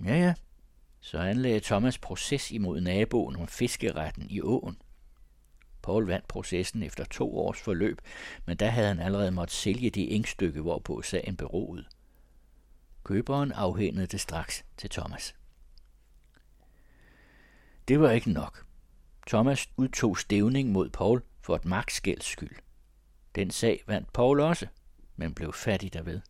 Ja, 0.04 0.14
ja, 0.14 0.34
så 1.00 1.18
anlagde 1.18 1.60
Thomas 1.60 1.98
proces 1.98 2.50
imod 2.50 2.80
naboen 2.80 3.36
om 3.36 3.48
fiskeretten 3.48 4.26
i 4.30 4.40
åen. 4.40 4.76
Paul 5.82 6.06
vandt 6.06 6.28
processen 6.28 6.82
efter 6.82 7.04
to 7.04 7.38
års 7.38 7.60
forløb, 7.60 8.00
men 8.46 8.56
da 8.56 8.68
havde 8.68 8.88
han 8.88 9.00
allerede 9.00 9.30
måttet 9.30 9.56
sælge 9.56 9.90
det 9.90 10.14
engstykke, 10.14 10.60
hvorpå 10.60 11.02
sagen 11.02 11.36
beroede. 11.36 11.84
Køberen 13.04 13.52
afhændede 13.52 14.06
det 14.06 14.20
straks 14.20 14.64
til 14.76 14.90
Thomas. 14.90 15.34
Det 17.88 18.00
var 18.00 18.10
ikke 18.10 18.32
nok. 18.32 18.66
Thomas 19.30 19.70
udtog 19.76 20.18
stævning 20.18 20.72
mod 20.72 20.90
Paul 20.90 21.22
for 21.42 21.56
et 21.56 21.64
magtskælds 21.64 22.24
skyld. 22.24 22.56
Den 23.34 23.50
sag 23.50 23.82
vandt 23.86 24.12
Paul 24.12 24.40
også, 24.40 24.66
men 25.16 25.34
blev 25.34 25.52
fattig 25.52 25.92
derved. 25.92 26.20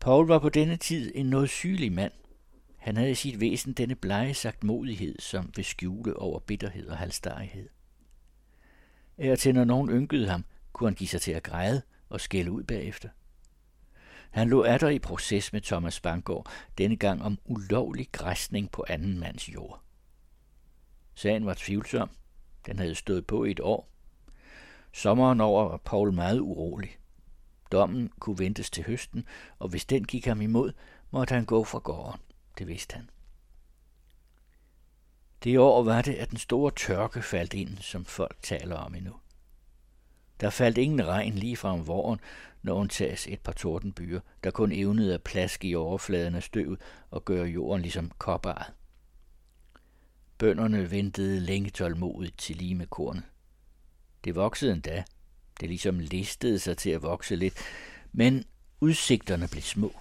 Paul 0.00 0.26
var 0.26 0.38
på 0.38 0.48
denne 0.48 0.76
tid 0.76 1.12
en 1.14 1.26
noget 1.26 1.50
sygelig 1.50 1.92
mand. 1.92 2.12
Han 2.76 2.96
havde 2.96 3.10
i 3.10 3.14
sit 3.14 3.40
væsen 3.40 3.72
denne 3.72 3.94
blege 3.94 4.34
sagt 4.34 4.64
modighed, 4.64 5.18
som 5.18 5.52
vil 5.56 5.64
skjule 5.64 6.16
over 6.16 6.38
bitterhed 6.38 6.88
og 6.88 6.96
halstarighed. 6.96 7.68
Ær 9.18 9.34
til, 9.34 9.54
når 9.54 9.64
nogen 9.64 9.90
ynkede 9.90 10.28
ham, 10.28 10.44
kunne 10.72 10.88
han 10.88 10.94
give 10.94 11.08
sig 11.08 11.20
til 11.20 11.32
at 11.32 11.42
græde 11.42 11.82
og 12.08 12.20
skælde 12.20 12.50
ud 12.50 12.62
bagefter. 12.62 13.08
Han 14.30 14.48
lå 14.48 14.62
atter 14.62 14.88
i 14.88 14.98
proces 14.98 15.52
med 15.52 15.60
Thomas 15.60 16.00
Bangor, 16.00 16.50
denne 16.78 16.96
gang 16.96 17.22
om 17.22 17.38
ulovlig 17.44 18.08
græsning 18.12 18.70
på 18.70 18.84
anden 18.88 19.18
mands 19.18 19.48
jord. 19.48 19.87
Sagen 21.18 21.46
var 21.46 21.54
tvivlsom. 21.54 22.10
Den 22.66 22.78
havde 22.78 22.94
stået 22.94 23.26
på 23.26 23.44
i 23.44 23.50
et 23.50 23.60
år. 23.60 23.88
Sommeren 24.92 25.40
over 25.40 25.68
var 25.68 25.76
Paul 25.76 26.12
meget 26.12 26.40
urolig. 26.40 26.98
Dommen 27.72 28.10
kunne 28.20 28.38
ventes 28.38 28.70
til 28.70 28.84
høsten, 28.84 29.24
og 29.58 29.68
hvis 29.68 29.84
den 29.84 30.04
gik 30.04 30.26
ham 30.26 30.40
imod, 30.40 30.72
måtte 31.10 31.34
han 31.34 31.44
gå 31.44 31.64
fra 31.64 31.78
gården. 31.78 32.20
Det 32.58 32.66
vidste 32.66 32.94
han. 32.94 33.10
Det 35.44 35.58
år 35.58 35.82
var 35.82 36.02
det, 36.02 36.14
at 36.14 36.30
den 36.30 36.38
store 36.38 36.72
tørke 36.76 37.22
faldt 37.22 37.54
ind, 37.54 37.78
som 37.78 38.04
folk 38.04 38.36
taler 38.42 38.76
om 38.76 38.94
endnu. 38.94 39.14
Der 40.40 40.50
faldt 40.50 40.78
ingen 40.78 41.06
regn 41.06 41.34
lige 41.34 41.56
fra 41.56 41.72
om 41.72 41.86
våren, 41.86 42.20
når 42.62 42.74
undtages 42.74 43.26
et 43.26 43.40
par 43.40 43.52
tordenbyer, 43.52 44.20
der 44.44 44.50
kun 44.50 44.72
evnede 44.72 45.14
at 45.14 45.22
plaske 45.22 45.68
i 45.68 45.74
overfladen 45.74 46.34
af 46.34 46.42
støvet 46.42 46.80
og 47.10 47.24
gøre 47.24 47.46
jorden 47.46 47.82
ligesom 47.82 48.10
kopperet. 48.18 48.77
Bønderne 50.38 50.90
ventede 50.90 51.40
længe 51.40 51.70
tålmodigt 51.70 52.38
til 52.38 52.56
lige 52.56 52.74
med 52.74 52.86
kornet. 52.86 53.22
Det 54.24 54.34
voksede 54.34 54.72
endda. 54.72 55.04
Det 55.60 55.68
ligesom 55.68 55.98
listede 55.98 56.58
sig 56.58 56.76
til 56.76 56.90
at 56.90 57.02
vokse 57.02 57.36
lidt, 57.36 57.54
men 58.12 58.44
udsigterne 58.80 59.48
blev 59.48 59.62
små. 59.62 59.92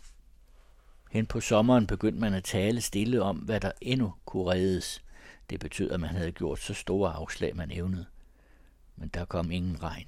Hen 1.12 1.26
på 1.26 1.42
sommeren 1.42 1.88
begyndte 1.88 2.20
man 2.20 2.34
at 2.34 2.44
tale 2.44 2.82
stille 2.82 3.22
om, 3.22 3.38
hvad 3.38 3.60
der 3.60 3.72
endnu 3.82 4.14
kunne 4.26 4.52
reddes. 4.52 5.04
Det 5.50 5.60
betød, 5.60 5.92
at 5.92 6.00
man 6.00 6.16
havde 6.16 6.32
gjort 6.32 6.60
så 6.60 6.74
store 6.74 7.14
afslag, 7.14 7.56
man 7.56 7.72
evnede. 7.72 8.06
Men 8.96 9.10
der 9.10 9.26
kom 9.26 9.52
ingen 9.52 9.84
regn. 9.84 10.08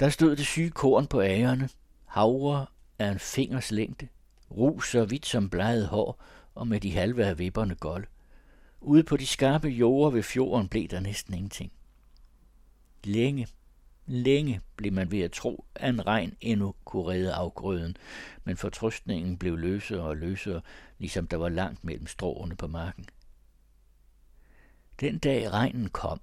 Der 0.00 0.08
stod 0.08 0.36
det 0.36 0.46
syge 0.46 0.70
korn 0.70 1.06
på 1.06 1.20
agerne, 1.20 1.68
havre 2.06 2.66
af 2.98 3.08
en 3.08 3.18
fingers 3.18 3.70
længde, 3.70 4.08
ruser 4.50 4.98
hvidt 4.98 5.10
vidt 5.10 5.26
som 5.26 5.50
bleget 5.50 5.86
hår, 5.86 6.22
og 6.58 6.68
med 6.68 6.80
de 6.80 6.92
halve 6.92 7.24
af 7.24 7.38
vipperne 7.38 7.74
gold. 7.74 8.06
Ude 8.80 9.02
på 9.02 9.16
de 9.16 9.26
skarpe 9.26 9.68
jorder 9.68 10.10
ved 10.10 10.22
fjorden 10.22 10.68
blev 10.68 10.88
der 10.88 11.00
næsten 11.00 11.34
ingenting. 11.34 11.72
Længe, 13.04 13.48
længe 14.06 14.60
blev 14.76 14.92
man 14.92 15.10
ved 15.10 15.20
at 15.20 15.32
tro, 15.32 15.64
at 15.74 15.88
en 15.88 16.06
regn 16.06 16.36
endnu 16.40 16.74
kunne 16.84 17.06
redde 17.06 17.32
afgrøden, 17.34 17.96
men 18.44 18.56
fortrystningen 18.56 19.38
blev 19.38 19.56
løsere 19.56 20.02
og 20.02 20.16
løsere, 20.16 20.60
ligesom 20.98 21.26
der 21.26 21.36
var 21.36 21.48
langt 21.48 21.84
mellem 21.84 22.06
stråene 22.06 22.56
på 22.56 22.66
marken. 22.66 23.06
Den 25.00 25.18
dag 25.18 25.52
regnen 25.52 25.88
kom, 25.88 26.20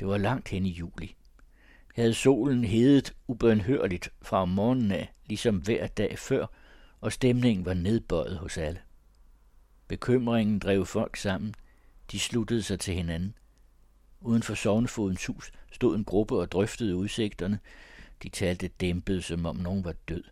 det 0.00 0.08
var 0.08 0.18
langt 0.18 0.48
hen 0.48 0.66
i 0.66 0.70
juli, 0.70 1.16
havde 1.94 2.14
solen 2.14 2.64
hedet 2.64 3.14
ubønhørligt 3.26 4.12
fra 4.22 4.42
om 4.42 4.48
morgenen 4.48 4.92
af, 4.92 5.12
ligesom 5.26 5.56
hver 5.56 5.86
dag 5.86 6.18
før, 6.18 6.46
og 7.00 7.12
stemningen 7.12 7.64
var 7.64 7.74
nedbøjet 7.74 8.38
hos 8.38 8.58
alle. 8.58 8.80
Bekymringen 9.88 10.58
drev 10.58 10.86
folk 10.86 11.16
sammen. 11.16 11.54
De 12.12 12.18
sluttede 12.18 12.62
sig 12.62 12.80
til 12.80 12.94
hinanden. 12.94 13.34
Uden 14.20 14.42
for 14.42 14.54
sovnefodens 14.54 15.26
hus 15.26 15.52
stod 15.72 15.96
en 15.96 16.04
gruppe 16.04 16.36
og 16.36 16.52
drøftede 16.52 16.96
udsigterne. 16.96 17.58
De 18.22 18.28
talte 18.28 18.68
dæmpet, 18.68 19.24
som 19.24 19.46
om 19.46 19.56
nogen 19.56 19.84
var 19.84 19.94
død. 20.08 20.24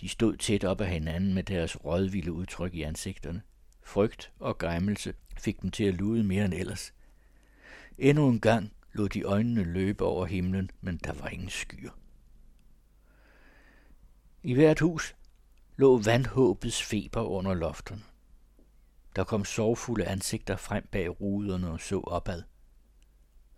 De 0.00 0.08
stod 0.08 0.36
tæt 0.36 0.64
op 0.64 0.80
ad 0.80 0.86
hinanden 0.86 1.34
med 1.34 1.42
deres 1.42 1.84
rådvilde 1.84 2.32
udtryk 2.32 2.74
i 2.74 2.82
ansigterne. 2.82 3.42
Frygt 3.82 4.32
og 4.38 4.58
græmmelse 4.58 5.14
fik 5.38 5.62
dem 5.62 5.70
til 5.70 5.84
at 5.84 5.94
lude 5.94 6.24
mere 6.24 6.44
end 6.44 6.54
ellers. 6.54 6.94
Endnu 7.98 8.28
en 8.28 8.40
gang 8.40 8.72
lod 8.92 9.08
de 9.08 9.22
øjnene 9.22 9.64
løbe 9.64 10.04
over 10.04 10.26
himlen, 10.26 10.70
men 10.80 10.96
der 10.96 11.12
var 11.12 11.28
ingen 11.28 11.50
skyer. 11.50 11.90
I 14.42 14.54
hvert 14.54 14.80
hus 14.80 15.14
lå 15.76 15.98
vandhåbets 15.98 16.82
feber 16.82 17.22
under 17.22 17.54
lofterne. 17.54 18.02
Der 19.16 19.24
kom 19.24 19.44
sorgfulde 19.44 20.04
ansigter 20.04 20.56
frem 20.56 20.88
bag 20.92 21.20
ruderne 21.20 21.70
og 21.70 21.80
så 21.80 22.00
opad. 22.00 22.42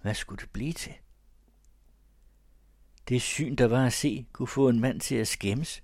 Hvad 0.03 0.15
skulle 0.15 0.41
det 0.41 0.51
blive 0.51 0.73
til? 0.73 0.93
Det 3.09 3.23
syn, 3.23 3.55
der 3.55 3.67
var 3.67 3.87
at 3.87 3.93
se, 3.93 4.27
kunne 4.33 4.49
få 4.49 4.69
en 4.69 4.81
mand 4.81 5.01
til 5.01 5.15
at 5.15 5.29
skæmmes. 5.29 5.83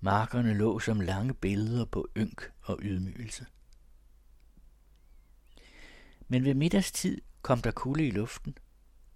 Markerne 0.00 0.54
lå 0.54 0.78
som 0.78 1.00
lange 1.00 1.34
billeder 1.34 1.84
på 1.84 2.08
ynk 2.16 2.52
og 2.62 2.78
ydmygelse. 2.82 3.46
Men 6.28 6.44
ved 6.44 6.54
middagstid 6.54 7.20
kom 7.42 7.60
der 7.60 7.70
kulde 7.70 8.06
i 8.06 8.10
luften. 8.10 8.58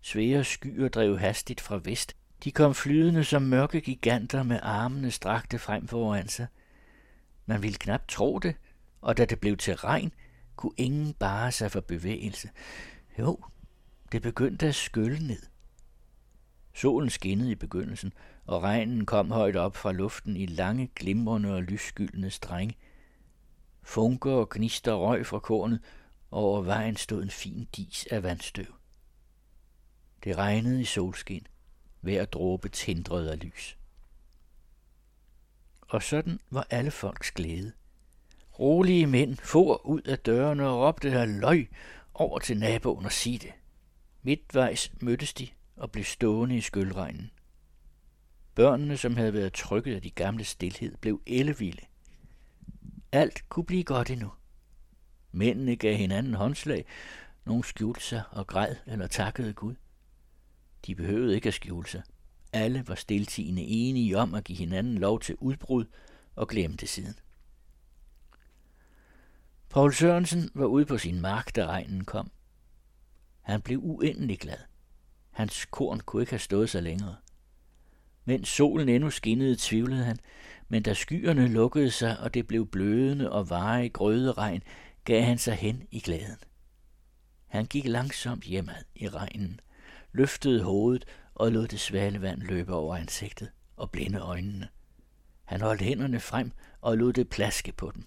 Svære 0.00 0.44
skyer 0.44 0.88
drev 0.88 1.18
hastigt 1.18 1.60
fra 1.60 1.80
vest. 1.84 2.16
De 2.44 2.52
kom 2.52 2.74
flydende 2.74 3.24
som 3.24 3.42
mørke 3.42 3.80
giganter 3.80 4.42
med 4.42 4.60
armene 4.62 5.10
strakte 5.10 5.58
frem 5.58 5.88
foran 5.88 6.28
sig. 6.28 6.46
Man 7.46 7.62
ville 7.62 7.78
knap 7.78 8.08
tro 8.08 8.38
det, 8.38 8.56
og 9.00 9.16
da 9.16 9.24
det 9.24 9.40
blev 9.40 9.56
til 9.56 9.74
regn, 9.74 10.12
kunne 10.56 10.74
ingen 10.76 11.14
bare 11.14 11.52
sig 11.52 11.70
for 11.70 11.80
bevægelse. 11.80 12.50
Jo, 13.18 13.38
det 14.12 14.22
begyndte 14.22 14.66
at 14.66 14.74
skylle 14.74 15.26
ned. 15.26 15.42
Solen 16.74 17.10
skinnede 17.10 17.52
i 17.52 17.54
begyndelsen, 17.54 18.12
og 18.46 18.62
regnen 18.62 19.06
kom 19.06 19.30
højt 19.30 19.56
op 19.56 19.76
fra 19.76 19.92
luften 19.92 20.36
i 20.36 20.46
lange, 20.46 20.90
glimrende 20.96 21.54
og 21.54 21.62
lysskyldende 21.62 22.30
strenge. 22.30 22.76
Funker 23.82 24.30
og 24.32 24.50
gnister 24.50 24.94
røg 24.94 25.26
fra 25.26 25.38
kornet, 25.38 25.80
og 26.30 26.42
over 26.42 26.62
vejen 26.62 26.96
stod 26.96 27.22
en 27.22 27.30
fin 27.30 27.68
dis 27.76 28.06
af 28.10 28.22
vandstøv. 28.22 28.74
Det 30.24 30.36
regnede 30.36 30.80
i 30.80 30.84
solskin. 30.84 31.46
Hver 32.00 32.24
dråbe 32.24 32.68
tindrede 32.68 33.32
af 33.32 33.44
lys. 33.44 33.78
Og 35.80 36.02
sådan 36.02 36.40
var 36.50 36.66
alle 36.70 36.90
folks 36.90 37.30
glæde. 37.30 37.72
Rolige 38.60 39.06
mænd 39.06 39.36
for 39.36 39.86
ud 39.86 40.02
af 40.02 40.18
dørene 40.18 40.68
og 40.68 40.80
råbte 40.80 41.10
halløj 41.10 41.66
over 42.14 42.38
til 42.38 42.58
naboen 42.58 43.04
og 43.04 43.12
sige 43.12 43.38
det. 43.38 43.52
Midtvejs 44.22 44.92
mødtes 45.00 45.34
de 45.34 45.48
og 45.76 45.90
blev 45.90 46.04
stående 46.04 46.56
i 46.56 46.60
skyldregnen. 46.60 47.30
Børnene, 48.54 48.96
som 48.96 49.16
havde 49.16 49.32
været 49.32 49.52
trykket 49.52 49.94
af 49.94 50.02
de 50.02 50.10
gamle 50.10 50.44
stilhed, 50.44 50.96
blev 51.00 51.22
ellevilde. 51.26 51.82
Alt 53.12 53.48
kunne 53.48 53.64
blive 53.64 53.84
godt 53.84 54.10
endnu. 54.10 54.32
Mændene 55.32 55.76
gav 55.76 55.96
hinanden 55.96 56.34
håndslag. 56.34 56.84
Nogle 57.44 57.64
skjulte 57.64 58.04
sig 58.04 58.22
og 58.30 58.46
græd 58.46 58.74
eller 58.86 59.06
takkede 59.06 59.52
Gud. 59.52 59.74
De 60.86 60.94
behøvede 60.94 61.34
ikke 61.34 61.48
at 61.48 61.54
skjule 61.54 61.88
sig. 61.88 62.02
Alle 62.52 62.84
var 62.88 62.94
stiltigende 62.94 63.62
enige 63.62 64.18
om 64.18 64.34
at 64.34 64.44
give 64.44 64.58
hinanden 64.58 64.98
lov 64.98 65.20
til 65.20 65.36
udbrud 65.38 65.84
og 66.36 66.48
glemte 66.48 66.86
siden. 66.86 67.14
Paul 69.70 69.92
Sørensen 69.92 70.50
var 70.54 70.66
ude 70.66 70.86
på 70.86 70.98
sin 70.98 71.20
mark, 71.20 71.56
da 71.56 71.66
regnen 71.66 72.04
kom. 72.04 72.30
Han 73.40 73.62
blev 73.62 73.78
uendelig 73.82 74.38
glad. 74.38 74.56
Hans 75.30 75.64
korn 75.64 76.00
kunne 76.00 76.22
ikke 76.22 76.32
have 76.32 76.38
stået 76.38 76.70
sig 76.70 76.82
længere. 76.82 77.16
Mens 78.24 78.48
solen 78.48 78.88
endnu 78.88 79.10
skinnede, 79.10 79.56
tvivlede 79.58 80.04
han, 80.04 80.18
men 80.68 80.82
da 80.82 80.94
skyerne 80.94 81.48
lukkede 81.48 81.90
sig, 81.90 82.20
og 82.20 82.34
det 82.34 82.46
blev 82.46 82.66
blødende 82.66 83.32
og 83.32 83.50
varig 83.50 83.92
grøderegn, 83.92 84.62
gav 85.04 85.22
han 85.22 85.38
sig 85.38 85.54
hen 85.54 85.86
i 85.90 86.00
glæden. 86.00 86.38
Han 87.46 87.66
gik 87.66 87.84
langsomt 87.84 88.44
hjemad 88.44 88.84
i 88.94 89.08
regnen, 89.08 89.60
løftede 90.12 90.62
hovedet 90.62 91.04
og 91.34 91.52
lod 91.52 91.68
det 91.68 91.80
svale 91.80 92.22
vand 92.22 92.42
løbe 92.42 92.74
over 92.74 92.96
ansigtet 92.96 93.50
og 93.76 93.90
blinde 93.90 94.18
øjnene. 94.18 94.68
Han 95.44 95.60
holdt 95.60 95.82
hænderne 95.82 96.20
frem 96.20 96.52
og 96.80 96.98
lod 96.98 97.12
det 97.12 97.28
plaske 97.28 97.72
på 97.72 97.92
dem. 97.94 98.04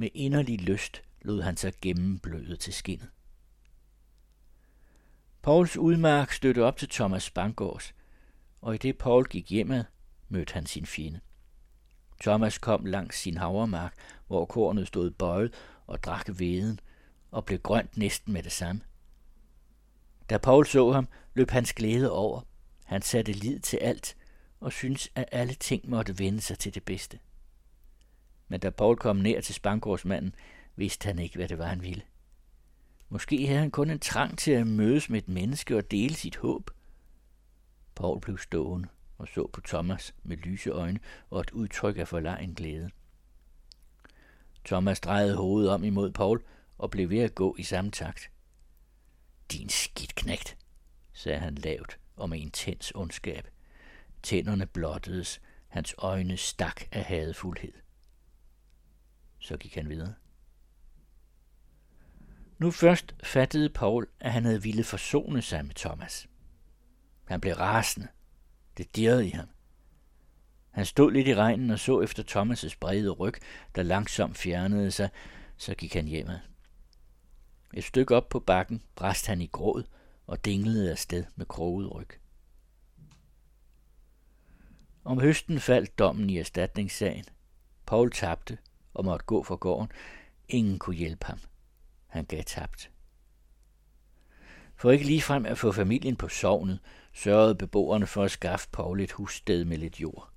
Med 0.00 0.08
inderlig 0.14 0.60
lyst 0.60 1.02
lod 1.22 1.42
han 1.42 1.56
sig 1.56 1.72
gennembløde 1.80 2.56
til 2.56 2.72
skinnet. 2.72 3.08
Pauls 5.42 5.76
udmark 5.76 6.32
støtte 6.32 6.64
op 6.64 6.76
til 6.76 6.88
Thomas 6.88 7.30
Bangårds, 7.30 7.94
og 8.60 8.74
i 8.74 8.78
det 8.78 8.98
Paul 8.98 9.24
gik 9.24 9.50
hjemad, 9.50 9.84
mødte 10.28 10.54
han 10.54 10.66
sin 10.66 10.86
fjende. 10.86 11.20
Thomas 12.20 12.58
kom 12.58 12.84
langs 12.84 13.18
sin 13.18 13.36
havremark, 13.36 13.94
hvor 14.26 14.44
kornet 14.44 14.86
stod 14.86 15.10
bøjet 15.10 15.54
og 15.86 16.02
drak 16.02 16.26
veden 16.28 16.80
og 17.30 17.44
blev 17.44 17.58
grønt 17.58 17.96
næsten 17.96 18.32
med 18.32 18.42
det 18.42 18.52
samme. 18.52 18.80
Da 20.30 20.38
Paul 20.38 20.66
så 20.66 20.92
ham, 20.92 21.08
løb 21.34 21.50
hans 21.50 21.72
glæde 21.72 22.12
over. 22.12 22.40
Han 22.84 23.02
satte 23.02 23.32
lid 23.32 23.60
til 23.60 23.76
alt 23.76 24.16
og 24.60 24.72
syntes, 24.72 25.10
at 25.14 25.28
alle 25.32 25.54
ting 25.54 25.90
måtte 25.90 26.18
vende 26.18 26.40
sig 26.40 26.58
til 26.58 26.74
det 26.74 26.84
bedste. 26.84 27.18
Men 28.48 28.60
da 28.60 28.70
Paul 28.70 28.96
kom 28.96 29.16
ned 29.16 29.42
til 29.42 29.54
spangårdsmanden, 29.54 30.34
vidste 30.76 31.06
han 31.06 31.18
ikke, 31.18 31.36
hvad 31.36 31.48
det 31.48 31.58
var, 31.58 31.66
han 31.66 31.82
ville. 31.82 32.02
Måske 33.08 33.46
havde 33.46 33.60
han 33.60 33.70
kun 33.70 33.90
en 33.90 34.00
trang 34.00 34.38
til 34.38 34.50
at 34.50 34.66
mødes 34.66 35.10
med 35.10 35.18
et 35.18 35.28
menneske 35.28 35.76
og 35.76 35.90
dele 35.90 36.14
sit 36.14 36.36
håb. 36.36 36.70
Paul 37.94 38.20
blev 38.20 38.38
stående 38.38 38.88
og 39.18 39.28
så 39.34 39.46
på 39.52 39.60
Thomas 39.60 40.14
med 40.22 40.36
lyse 40.36 40.70
øjne 40.70 41.00
og 41.30 41.40
et 41.40 41.50
udtryk 41.50 41.98
af 41.98 42.08
forlegen 42.08 42.54
glæde. 42.54 42.90
Thomas 44.64 45.00
drejede 45.00 45.36
hovedet 45.36 45.70
om 45.70 45.84
imod 45.84 46.10
Paul 46.10 46.42
og 46.78 46.90
blev 46.90 47.10
ved 47.10 47.18
at 47.18 47.34
gå 47.34 47.56
i 47.58 47.62
samme 47.62 47.90
takt. 47.90 48.30
Din 49.52 49.68
skidt 49.68 50.14
knægt, 50.14 50.56
sagde 51.12 51.38
han 51.38 51.54
lavt 51.54 51.98
og 52.16 52.30
med 52.30 52.38
intens 52.38 52.92
ondskab. 52.94 53.48
Tænderne 54.22 54.66
blottedes, 54.66 55.40
hans 55.68 55.94
øjne 55.98 56.36
stak 56.36 56.82
af 56.92 57.04
hadefuldhed. 57.04 57.72
Så 59.38 59.56
gik 59.56 59.74
han 59.74 59.88
videre. 59.88 60.14
Nu 62.58 62.70
først 62.70 63.14
fattede 63.22 63.68
Paul, 63.68 64.06
at 64.20 64.32
han 64.32 64.44
havde 64.44 64.62
ville 64.62 64.84
forsone 64.84 65.42
sig 65.42 65.64
med 65.64 65.74
Thomas. 65.74 66.28
Han 67.24 67.40
blev 67.40 67.54
rasende. 67.54 68.08
Det 68.76 68.96
dirrede 68.96 69.26
i 69.26 69.30
ham. 69.30 69.48
Han 70.70 70.86
stod 70.86 71.12
lidt 71.12 71.28
i 71.28 71.34
regnen 71.34 71.70
og 71.70 71.78
så 71.78 72.00
efter 72.00 72.22
Thomas' 72.22 72.76
brede 72.80 73.10
ryg, 73.10 73.34
der 73.74 73.82
langsomt 73.82 74.36
fjernede 74.36 74.90
sig, 74.90 75.10
så 75.56 75.74
gik 75.74 75.94
han 75.94 76.06
hjemad. 76.06 76.38
Et 77.74 77.84
stykke 77.84 78.16
op 78.16 78.28
på 78.28 78.40
bakken 78.40 78.82
brast 78.94 79.26
han 79.26 79.40
i 79.40 79.46
gråd 79.46 79.84
og 80.26 80.44
dinglede 80.44 80.90
afsted 80.90 81.24
med 81.36 81.46
kroget 81.46 81.94
ryg. 81.94 82.08
Om 85.04 85.20
høsten 85.20 85.60
faldt 85.60 85.98
dommen 85.98 86.30
i 86.30 86.38
erstatningssagen. 86.38 87.24
Paul 87.86 88.12
tabte 88.12 88.58
og 88.94 89.04
måtte 89.04 89.26
gå 89.26 89.42
fra 89.42 89.54
gården. 89.54 89.92
Ingen 90.48 90.78
kunne 90.78 90.96
hjælpe 90.96 91.26
ham. 91.26 91.38
Han 92.06 92.24
gav 92.24 92.42
tabt. 92.46 92.90
For 94.76 94.90
ikke 94.90 95.04
ligefrem 95.04 95.46
at 95.46 95.58
få 95.58 95.72
familien 95.72 96.16
på 96.16 96.28
sovnet, 96.28 96.78
sørgede 97.12 97.54
beboerne 97.54 98.06
for 98.06 98.24
at 98.24 98.30
skaffe 98.30 98.68
Paul 98.72 99.00
et 99.00 99.12
hussted 99.12 99.64
med 99.64 99.78
lidt 99.78 100.00
jord. 100.00 100.30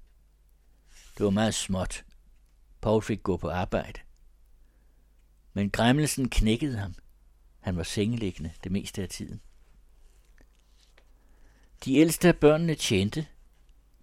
Det 1.17 1.23
var 1.23 1.29
meget 1.29 1.53
småt. 1.53 2.05
Paul 2.81 3.01
fik 3.01 3.23
gå 3.23 3.37
på 3.37 3.49
arbejde. 3.49 3.99
Men 5.53 5.69
græmmelsen 5.69 6.29
knækkede 6.29 6.77
ham. 6.77 6.93
Han 7.59 7.77
var 7.77 7.83
sengeliggende 7.83 8.51
det 8.63 8.71
meste 8.71 9.01
af 9.01 9.09
tiden. 9.09 9.41
De 11.85 11.95
ældste 11.95 12.27
af 12.27 12.37
børnene 12.37 12.75
tjente, 12.75 13.27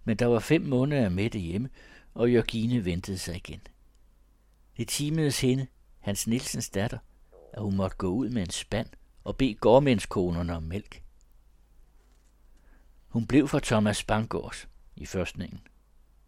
men 0.03 0.17
der 0.17 0.25
var 0.25 0.39
fem 0.39 0.61
måneder 0.61 1.09
med 1.09 1.29
det 1.29 1.41
hjemme, 1.41 1.69
og 2.13 2.31
Jørgine 2.31 2.85
ventede 2.85 3.17
sig 3.17 3.35
igen. 3.35 3.61
Det 4.79 4.87
timedes 4.87 5.41
hende, 5.41 5.67
Hans 5.99 6.27
Nielsens 6.27 6.69
datter, 6.69 6.97
at 7.53 7.61
hun 7.61 7.75
måtte 7.75 7.97
gå 7.97 8.07
ud 8.07 8.29
med 8.29 8.41
en 8.41 8.49
spand 8.49 8.87
og 9.23 9.37
bede 9.37 9.53
gårdmændskonerne 9.53 10.55
om 10.55 10.63
mælk. 10.63 11.03
Hun 13.07 13.27
blev 13.27 13.47
for 13.47 13.59
Thomas 13.59 14.03
Bangårds 14.03 14.67
i 14.95 15.05
førstningen. 15.05 15.59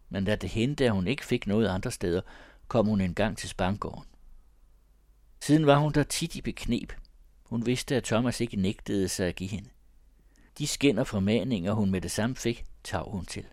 Men 0.08 0.24
da 0.24 0.36
det 0.36 0.50
hente, 0.50 0.84
at 0.84 0.92
hun 0.92 1.06
ikke 1.06 1.24
fik 1.24 1.46
noget 1.46 1.68
andre 1.68 1.90
steder, 1.90 2.20
kom 2.68 2.86
hun 2.86 3.00
en 3.00 3.14
gang 3.14 3.38
til 3.38 3.48
Spangården. 3.48 4.04
Siden 5.40 5.66
var 5.66 5.78
hun 5.78 5.92
der 5.92 6.02
tit 6.02 6.36
i 6.36 6.40
beknep. 6.40 6.92
Hun 7.42 7.66
vidste, 7.66 7.96
at 7.96 8.04
Thomas 8.04 8.40
ikke 8.40 8.56
nægtede 8.56 9.08
sig 9.08 9.28
at 9.28 9.36
give 9.36 9.50
hende. 9.50 9.68
De 10.58 10.66
skænder 10.66 11.04
formaninger, 11.04 11.72
hun 11.72 11.90
med 11.90 12.00
det 12.00 12.10
samme 12.10 12.36
fik, 12.36 12.64
tav 12.84 13.10
hun 13.10 13.26
til. 13.26 13.44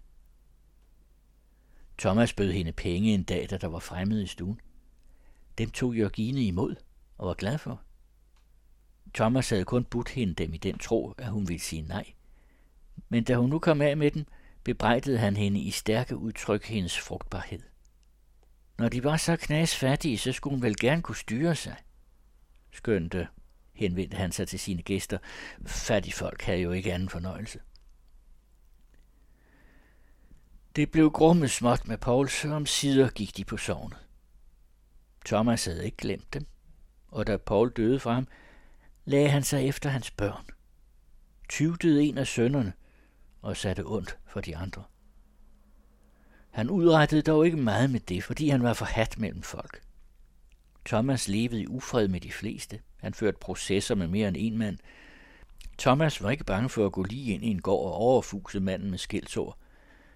Thomas 1.97 2.33
bød 2.33 2.51
hende 2.51 2.71
penge 2.71 3.13
en 3.13 3.23
dag, 3.23 3.47
da 3.49 3.57
der 3.57 3.67
var 3.67 3.79
fremmed 3.79 4.21
i 4.21 4.27
stuen. 4.27 4.61
Dem 5.59 5.71
tog 5.71 5.95
Jørgine 5.95 6.41
imod 6.43 6.75
og 7.17 7.27
var 7.27 7.33
glad 7.33 7.57
for. 7.57 7.81
Thomas 9.13 9.49
havde 9.49 9.65
kun 9.65 9.85
budt 9.85 10.09
hende 10.09 10.33
dem 10.33 10.53
i 10.53 10.57
den 10.57 10.77
tro, 10.77 11.13
at 11.17 11.31
hun 11.31 11.47
ville 11.47 11.59
sige 11.59 11.81
nej. 11.81 12.13
Men 13.09 13.23
da 13.23 13.35
hun 13.35 13.49
nu 13.49 13.59
kom 13.59 13.81
af 13.81 13.97
med 13.97 14.11
dem, 14.11 14.25
bebrejdede 14.63 15.17
han 15.17 15.37
hende 15.37 15.59
i 15.59 15.71
stærke 15.71 16.17
udtryk 16.17 16.65
hendes 16.65 16.99
frugtbarhed. 16.99 17.59
Når 18.77 18.89
de 18.89 19.03
var 19.03 19.17
så 19.17 19.35
knasfattige, 19.35 20.17
så 20.17 20.31
skulle 20.31 20.55
hun 20.55 20.61
vel 20.61 20.79
gerne 20.79 21.01
kunne 21.01 21.15
styre 21.15 21.55
sig. 21.55 21.75
Skønte, 22.71 23.27
henvendte 23.73 24.17
han 24.17 24.31
sig 24.31 24.47
til 24.47 24.59
sine 24.59 24.81
gæster. 24.81 25.17
Fattige 25.65 26.13
folk 26.13 26.41
havde 26.41 26.59
jo 26.59 26.71
ikke 26.71 26.93
anden 26.93 27.09
fornøjelse. 27.09 27.59
Det 30.75 30.91
blev 30.91 31.11
grumme 31.11 31.47
småt 31.47 31.87
med 31.87 31.97
Pauls, 31.97 32.45
og 32.45 32.51
om 32.51 32.65
sider 32.65 33.09
gik 33.09 33.37
de 33.37 33.45
på 33.45 33.57
sovnet. 33.57 34.08
Thomas 35.25 35.65
havde 35.65 35.85
ikke 35.85 35.97
glemt 35.97 36.33
dem, 36.33 36.45
og 37.07 37.27
da 37.27 37.37
Paul 37.37 37.71
døde 37.71 37.99
fra 37.99 38.13
ham, 38.13 38.27
lagde 39.05 39.29
han 39.29 39.43
sig 39.43 39.67
efter 39.67 39.89
hans 39.89 40.11
børn. 40.11 40.45
Tyvdede 41.49 42.03
en 42.03 42.17
af 42.17 42.27
sønnerne 42.27 42.73
og 43.41 43.57
satte 43.57 43.83
ondt 43.85 44.17
for 44.25 44.41
de 44.41 44.57
andre. 44.57 44.83
Han 46.49 46.69
udrettede 46.69 47.21
dog 47.21 47.45
ikke 47.45 47.57
meget 47.57 47.89
med 47.89 47.99
det, 47.99 48.23
fordi 48.23 48.49
han 48.49 48.63
var 48.63 48.73
forhat 48.73 49.19
mellem 49.19 49.41
folk. 49.41 49.81
Thomas 50.85 51.27
levede 51.27 51.61
i 51.61 51.67
ufred 51.67 52.07
med 52.07 52.19
de 52.19 52.31
fleste. 52.31 52.79
Han 52.97 53.13
førte 53.13 53.37
processer 53.41 53.95
med 53.95 54.07
mere 54.07 54.27
end 54.27 54.37
en 54.39 54.57
mand. 54.57 54.77
Thomas 55.77 56.23
var 56.23 56.29
ikke 56.29 56.43
bange 56.43 56.69
for 56.69 56.85
at 56.85 56.91
gå 56.91 57.03
lige 57.03 57.33
ind 57.33 57.43
i 57.43 57.47
en 57.47 57.61
gård 57.61 57.85
og 57.85 57.93
overfuse 57.93 58.59
manden 58.59 58.89
med 58.89 58.97
skældsord. 58.97 59.57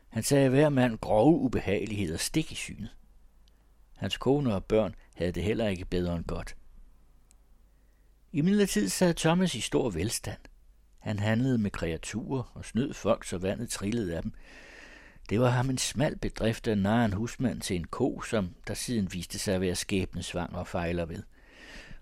Han 0.10 0.24
sagde 0.24 0.50
hver 0.50 0.70
mand 0.70 0.98
grove 0.98 1.40
ubehageligheder 1.40 2.18
stik 2.18 2.52
i 2.52 2.56
synet. 2.56 2.90
Hans 3.96 4.18
kone 4.18 4.56
og 4.56 4.66
børn 4.66 4.96
havde 5.16 5.32
det 5.32 5.44
heller 5.44 5.68
ikke 5.68 5.86
bedre 5.86 6.16
end 6.16 6.26
godt. 6.26 6.56
I 8.32 8.42
midlertid 8.42 8.90
sad 8.90 9.14
Thomas 9.14 9.56
i 9.56 9.62
stor 9.62 9.90
velstand. 9.90 10.40
Han 11.00 11.20
handlede 11.20 11.58
med 11.58 11.72
kreaturer 11.72 12.52
og 12.54 12.66
snød 12.66 12.94
folk, 12.94 13.26
så 13.26 13.38
vandet 13.38 13.70
trillede 13.70 14.16
af 14.16 14.22
dem. 14.22 14.34
Det 15.30 15.40
var 15.40 15.50
ham 15.50 15.70
en 15.70 15.78
smal 15.78 16.18
bedrift 16.18 16.68
at 16.68 16.78
narre 16.78 17.06
en 17.06 17.14
husmand 17.14 17.62
til 17.62 17.76
en 17.76 17.88
ko, 17.88 18.22
som 18.22 18.56
der 18.68 18.74
siden 18.74 19.14
viste 19.14 19.40
sig 19.40 19.56
at 19.56 19.62
være 19.62 19.76
skæbnesvang 19.76 20.56
og 20.56 20.68
fejler 20.68 21.06
ved. 21.06 21.24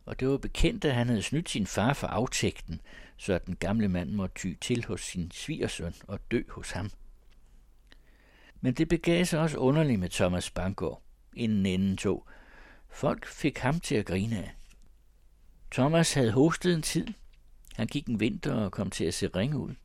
Og 0.06 0.19
det 0.19 0.27
var 0.27 0.38
bekendt, 0.38 0.86
at 0.86 0.95
han 0.95 1.08
havde 1.08 1.21
snydt 1.21 1.49
sin 1.49 1.67
far 1.67 1.93
for 1.93 2.08
aftægten, 2.08 2.82
så 3.17 3.34
at 3.34 3.45
den 3.45 3.56
gamle 3.56 3.88
mand 3.88 4.12
måtte 4.12 4.36
ty 4.36 4.54
til 4.62 4.86
hos 4.86 5.01
sin 5.01 5.32
svigersøn 5.32 5.93
og 6.08 6.19
dø 6.32 6.41
hos 6.49 6.71
ham. 6.71 6.91
Men 8.62 8.73
det 8.73 8.88
begav 8.88 9.25
sig 9.25 9.39
også 9.39 9.58
underligt 9.58 9.99
med 9.99 10.10
Thomas 10.10 10.49
Bangor, 10.49 11.01
inden 11.35 11.65
enden 11.65 11.97
tog. 11.97 12.27
Folk 12.89 13.25
fik 13.25 13.57
ham 13.57 13.79
til 13.79 13.95
at 13.95 14.05
grine 14.05 14.37
af. 14.37 14.55
Thomas 15.71 16.13
havde 16.13 16.31
hostet 16.31 16.73
en 16.73 16.81
tid. 16.81 17.07
Han 17.75 17.87
gik 17.87 18.07
en 18.07 18.19
vinter 18.19 18.53
og 18.53 18.71
kom 18.71 18.89
til 18.89 19.05
at 19.05 19.13
se 19.13 19.27
ringe 19.27 19.57
ud. 19.57 19.75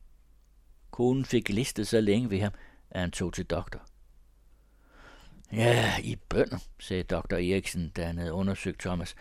Konen 0.91 1.25
fik 1.25 1.49
listet 1.49 1.87
så 1.87 2.01
længe 2.01 2.29
ved 2.29 2.41
ham, 2.41 2.51
at 2.89 3.01
han 3.01 3.11
tog 3.11 3.33
til 3.33 3.45
doktor. 3.45 3.79
Ja, 5.53 5.93
I 6.03 6.15
bønder, 6.15 6.57
sagde 6.79 7.03
doktor 7.03 7.37
Eriksen, 7.37 7.89
da 7.89 8.05
han 8.05 8.17
havde 8.17 8.33
undersøgt 8.33 8.79
Thomas. 8.79 9.15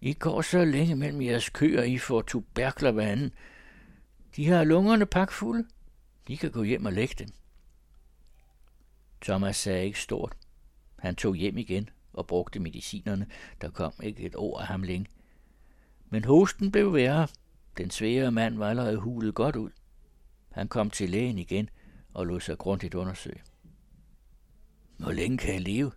I 0.00 0.12
går 0.12 0.42
så 0.42 0.64
længe 0.64 0.96
mellem 0.96 1.22
jeres 1.22 1.48
køer, 1.48 1.82
I 1.82 1.98
får 1.98 2.22
tuberkler 2.22 2.90
hver 2.90 3.08
anden. 3.08 3.32
De 4.36 4.46
har 4.46 4.64
lungerne 4.64 5.06
pakfulde. 5.06 5.68
I 6.28 6.34
kan 6.34 6.50
gå 6.50 6.62
hjem 6.62 6.86
og 6.86 6.92
lægge 6.92 7.14
dem. 7.18 7.28
Thomas 9.20 9.56
sagde 9.56 9.84
ikke 9.84 10.00
stort. 10.00 10.36
Han 10.98 11.16
tog 11.16 11.34
hjem 11.34 11.58
igen 11.58 11.88
og 12.12 12.26
brugte 12.26 12.60
medicinerne. 12.60 13.26
Der 13.60 13.70
kom 13.70 13.92
ikke 14.02 14.22
et 14.22 14.36
ord 14.36 14.60
af 14.60 14.66
ham 14.66 14.82
længe. 14.82 15.06
Men 16.10 16.24
hosten 16.24 16.72
blev 16.72 16.94
værre. 16.94 17.28
Den 17.76 17.90
svære 17.90 18.32
mand 18.32 18.58
var 18.58 18.70
allerede 18.70 18.96
hulet 18.96 19.34
godt 19.34 19.56
ud. 19.56 19.70
Han 20.50 20.68
kom 20.68 20.90
til 20.90 21.10
lægen 21.10 21.38
igen 21.38 21.70
og 22.14 22.26
lod 22.26 22.40
sig 22.40 22.58
grundigt 22.58 22.94
undersøge. 22.94 23.42
Hvor 24.96 25.12
længe 25.12 25.38
kan 25.38 25.54
jeg 25.54 25.62
leve? 25.62 25.92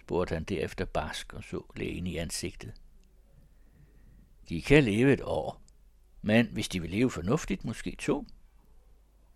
spurgte 0.00 0.34
han 0.34 0.44
derefter 0.44 0.84
barsk 0.84 1.32
og 1.32 1.44
så 1.44 1.62
lægen 1.76 2.06
i 2.06 2.16
ansigtet. 2.16 2.72
De 4.48 4.62
kan 4.62 4.84
leve 4.84 5.12
et 5.12 5.20
år, 5.24 5.62
men 6.22 6.46
hvis 6.46 6.68
de 6.68 6.80
vil 6.80 6.90
leve 6.90 7.10
fornuftigt, 7.10 7.64
måske 7.64 7.96
to. 7.98 8.26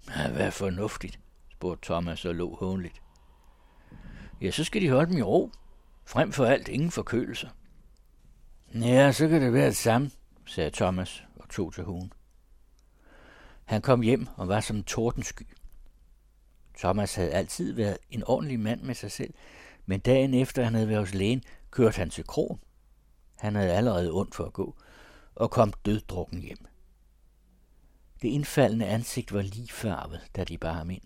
Ja, 0.09 0.33
hvad 0.33 0.53
fornuftigt? 0.53 1.21
spurgte 1.53 1.87
Thomas 1.87 2.25
og 2.25 2.35
lå 2.35 2.55
hånligt. 2.55 3.03
Ja, 4.40 4.51
så 4.51 4.64
skal 4.64 4.83
de 4.83 4.90
holde 4.90 5.11
dem 5.11 5.18
i 5.18 5.22
ro. 5.22 5.51
Frem 6.05 6.33
for 6.33 6.44
alt 6.44 6.68
ingen 6.68 6.90
forkølelse. 6.90 7.51
Ja, 8.75 9.12
så 9.12 9.29
kan 9.29 9.42
det 9.42 9.53
være 9.53 9.66
det 9.66 9.77
samme, 9.77 10.11
sagde 10.46 10.70
Thomas 10.70 11.25
og 11.37 11.49
tog 11.49 11.75
til 11.75 11.85
hugen. 11.85 12.12
Han 13.64 13.83
kom 13.83 14.03
hjem 14.03 14.29
og 14.37 14.49
var 14.49 14.61
som 14.61 14.77
en 14.77 14.85
tordensky. 14.85 15.46
Thomas 16.79 17.14
havde 17.14 17.31
altid 17.31 17.72
været 17.72 17.99
en 18.11 18.25
ordentlig 18.27 18.61
mand 18.61 18.83
med 18.83 18.94
sig 18.94 19.12
selv, 19.12 19.35
men 19.87 20.01
dagen 20.01 20.35
efter 20.35 20.64
han 20.64 20.75
havde 20.75 20.88
været 20.88 21.01
hos 21.01 21.14
lægen, 21.14 21.42
kørte 21.70 21.99
han 21.99 22.11
til 22.11 22.25
krogen. 22.25 22.61
Han 23.37 23.55
havde 23.55 23.72
allerede 23.72 24.12
ondt 24.12 24.35
for 24.35 24.44
at 24.44 24.53
gå, 24.53 24.77
og 25.35 25.51
kom 25.51 25.72
døddrukken 25.85 26.42
hjem. 26.42 26.66
Det 28.22 28.29
indfaldende 28.29 28.87
ansigt 28.87 29.33
var 29.33 29.42
lige 29.42 29.68
farvet, 29.68 30.20
da 30.37 30.44
de 30.44 30.59
bar 30.59 30.72
ham 30.72 30.90
ind. 30.90 31.03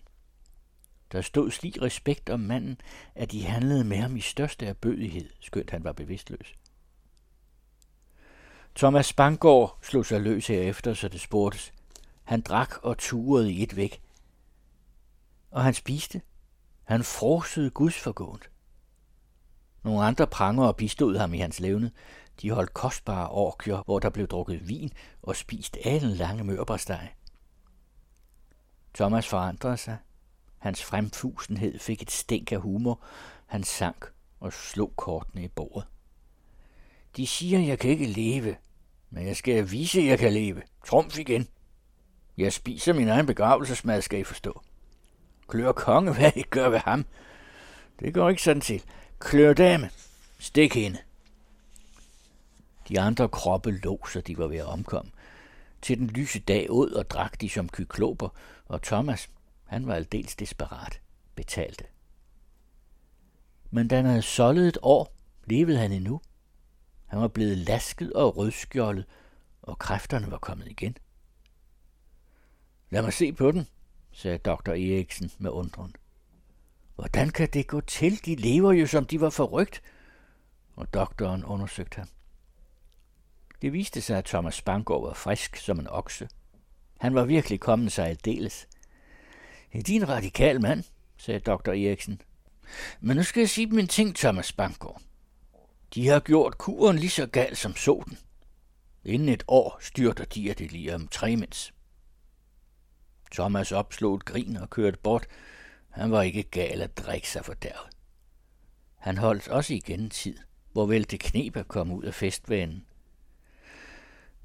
Der 1.11 1.21
stod 1.21 1.51
slig 1.51 1.81
respekt 1.81 2.29
om 2.29 2.39
manden, 2.39 2.81
at 3.15 3.31
de 3.31 3.45
handlede 3.45 3.83
med 3.83 3.97
ham 3.97 4.15
i 4.15 4.21
største 4.21 4.65
erbødighed, 4.65 5.29
skønt 5.39 5.69
han 5.71 5.83
var 5.83 5.91
bevidstløs. 5.91 6.55
Thomas 8.75 9.05
Spangård 9.05 9.77
slog 9.81 10.05
sig 10.05 10.21
løs 10.21 10.47
herefter, 10.47 10.93
så 10.93 11.07
det 11.07 11.21
spurgtes. 11.21 11.73
Han 12.23 12.41
drak 12.41 12.77
og 12.83 12.97
turede 12.97 13.51
i 13.51 13.63
et 13.63 13.75
væk. 13.75 14.01
og 15.51 15.63
han 15.63 15.73
spiste. 15.73 16.21
Han 16.83 17.03
frosede 17.03 17.69
Guds 17.69 17.99
forgående. 17.99 18.45
Nogle 19.83 20.03
andre 20.03 20.27
pranger 20.27 20.71
bistod 20.71 21.17
ham 21.17 21.33
i 21.33 21.37
hans 21.37 21.59
levne. 21.59 21.91
De 22.41 22.51
holdt 22.51 22.73
kostbare 22.73 23.29
orkjer, 23.29 23.83
hvor 23.85 23.99
der 23.99 24.09
blev 24.09 24.27
drukket 24.27 24.67
vin 24.67 24.91
og 25.21 25.35
spist 25.35 25.77
alen 25.85 26.09
lange 26.09 26.43
mørbresteg. 26.43 27.09
Thomas 28.93 29.27
forandrede 29.27 29.77
sig. 29.77 29.97
Hans 30.61 30.83
fremfusenhed 30.83 31.79
fik 31.79 32.01
et 32.01 32.11
stænk 32.11 32.51
af 32.51 32.61
humor. 32.61 32.99
Han 33.45 33.63
sank 33.63 34.05
og 34.39 34.53
slog 34.53 34.93
kortene 34.95 35.43
i 35.43 35.47
bordet. 35.47 35.87
De 37.17 37.27
siger, 37.27 37.59
jeg 37.59 37.79
kan 37.79 37.89
ikke 37.89 38.05
leve, 38.05 38.55
men 39.09 39.27
jeg 39.27 39.35
skal 39.35 39.71
vise, 39.71 39.99
at 39.99 40.05
jeg 40.05 40.19
kan 40.19 40.33
leve. 40.33 40.61
Trumf 40.87 41.19
igen. 41.19 41.47
Jeg 42.37 42.53
spiser 42.53 42.93
min 42.93 43.07
egen 43.07 43.25
begravelsesmad, 43.25 44.01
skal 44.01 44.19
I 44.19 44.23
forstå. 44.23 44.61
Klør 45.47 45.71
konge, 45.71 46.13
hvad 46.19 46.31
I 46.35 46.41
gør 46.41 46.69
ved 46.69 46.79
ham. 46.79 47.05
Det 47.99 48.13
går 48.13 48.29
ikke 48.29 48.43
sådan 48.43 48.61
til. 48.61 48.83
Klør 49.19 49.53
dame. 49.53 49.89
Stik 50.39 50.73
hende. 50.73 50.97
De 52.89 52.99
andre 52.99 53.29
kroppe 53.29 53.71
lå, 53.71 54.07
så 54.07 54.21
de 54.21 54.37
var 54.37 54.47
ved 54.47 54.57
at 54.57 54.65
omkomme. 54.65 55.11
Til 55.81 55.97
den 55.97 56.07
lyse 56.07 56.39
dag 56.39 56.71
ud 56.71 56.89
og 56.89 57.09
drak 57.09 57.41
de 57.41 57.49
som 57.49 57.69
kykloper, 57.69 58.29
og 58.65 58.81
Thomas, 58.81 59.29
han 59.71 59.87
var 59.87 59.95
aldeles 59.95 60.35
desperat, 60.35 61.01
betalte. 61.35 61.83
Men 63.69 63.87
da 63.87 63.95
han 63.95 64.05
havde 64.05 64.21
soldet 64.21 64.67
et 64.67 64.77
år, 64.81 65.15
levede 65.45 65.77
han 65.77 65.91
endnu. 65.91 66.21
Han 67.05 67.19
var 67.19 67.27
blevet 67.27 67.57
lasket 67.57 68.13
og 68.13 68.37
rødskjoldet, 68.37 69.05
og 69.61 69.79
kræfterne 69.79 70.31
var 70.31 70.37
kommet 70.37 70.67
igen. 70.67 70.97
Lad 72.89 73.01
mig 73.01 73.13
se 73.13 73.33
på 73.33 73.51
den, 73.51 73.67
sagde 74.11 74.37
dr. 74.37 74.69
Eriksen 74.69 75.31
med 75.37 75.51
undren. 75.51 75.95
Hvordan 76.95 77.29
kan 77.29 77.49
det 77.53 77.67
gå 77.67 77.81
til? 77.81 78.25
De 78.25 78.35
lever 78.35 78.71
jo, 78.71 78.87
som 78.87 79.05
de 79.05 79.21
var 79.21 79.29
forrygt. 79.29 79.81
Og 80.75 80.93
doktoren 80.93 81.45
undersøgte 81.45 81.97
ham. 81.97 82.07
Det 83.61 83.73
viste 83.73 84.01
sig, 84.01 84.17
at 84.17 84.25
Thomas 84.25 84.55
Spangård 84.55 85.07
var 85.07 85.13
frisk 85.13 85.55
som 85.55 85.79
en 85.79 85.87
okse. 85.87 86.29
Han 86.99 87.15
var 87.15 87.25
virkelig 87.25 87.59
kommet 87.59 87.91
sig 87.91 88.07
aldeles. 88.07 88.67
Din 89.73 90.09
radikal 90.09 90.61
mand, 90.61 90.83
sagde 91.17 91.39
dr. 91.39 91.69
Eriksen. 91.69 92.21
Men 92.99 93.17
nu 93.17 93.23
skal 93.23 93.41
jeg 93.41 93.49
sige 93.49 93.67
dem 93.67 93.79
en 93.79 93.87
ting, 93.87 94.15
Thomas 94.15 94.53
Bankgaard. 94.53 95.01
De 95.93 96.07
har 96.07 96.19
gjort 96.19 96.57
kuren 96.57 96.99
lige 96.99 97.09
så 97.09 97.25
gal 97.25 97.55
som 97.55 97.75
solen. 97.75 98.17
Inden 99.05 99.29
et 99.29 99.43
år 99.47 99.77
styrter 99.81 100.25
de 100.25 100.49
af 100.49 100.55
det 100.55 100.71
lige 100.71 100.95
om 100.95 101.07
tremens. 101.07 101.73
Thomas 103.31 103.71
opslog 103.71 104.15
et 104.15 104.25
grin 104.25 104.57
og 104.57 104.69
kørte 104.69 104.97
bort. 104.97 105.27
Han 105.89 106.11
var 106.11 106.21
ikke 106.21 106.43
gal 106.43 106.81
at 106.81 106.97
drikke 106.97 107.29
sig 107.29 107.45
for 107.45 107.53
der. 107.53 107.89
Han 108.95 109.17
holdt 109.17 109.47
også 109.47 109.73
igen 109.73 109.99
en 109.99 110.09
tid, 110.09 110.37
hvor 110.71 110.85
vel 110.85 111.11
det 111.11 111.19
knep 111.19 111.57
at 111.57 111.67
komme 111.67 111.95
ud 111.95 112.03
af 112.03 112.13
festvanen. 112.13 112.85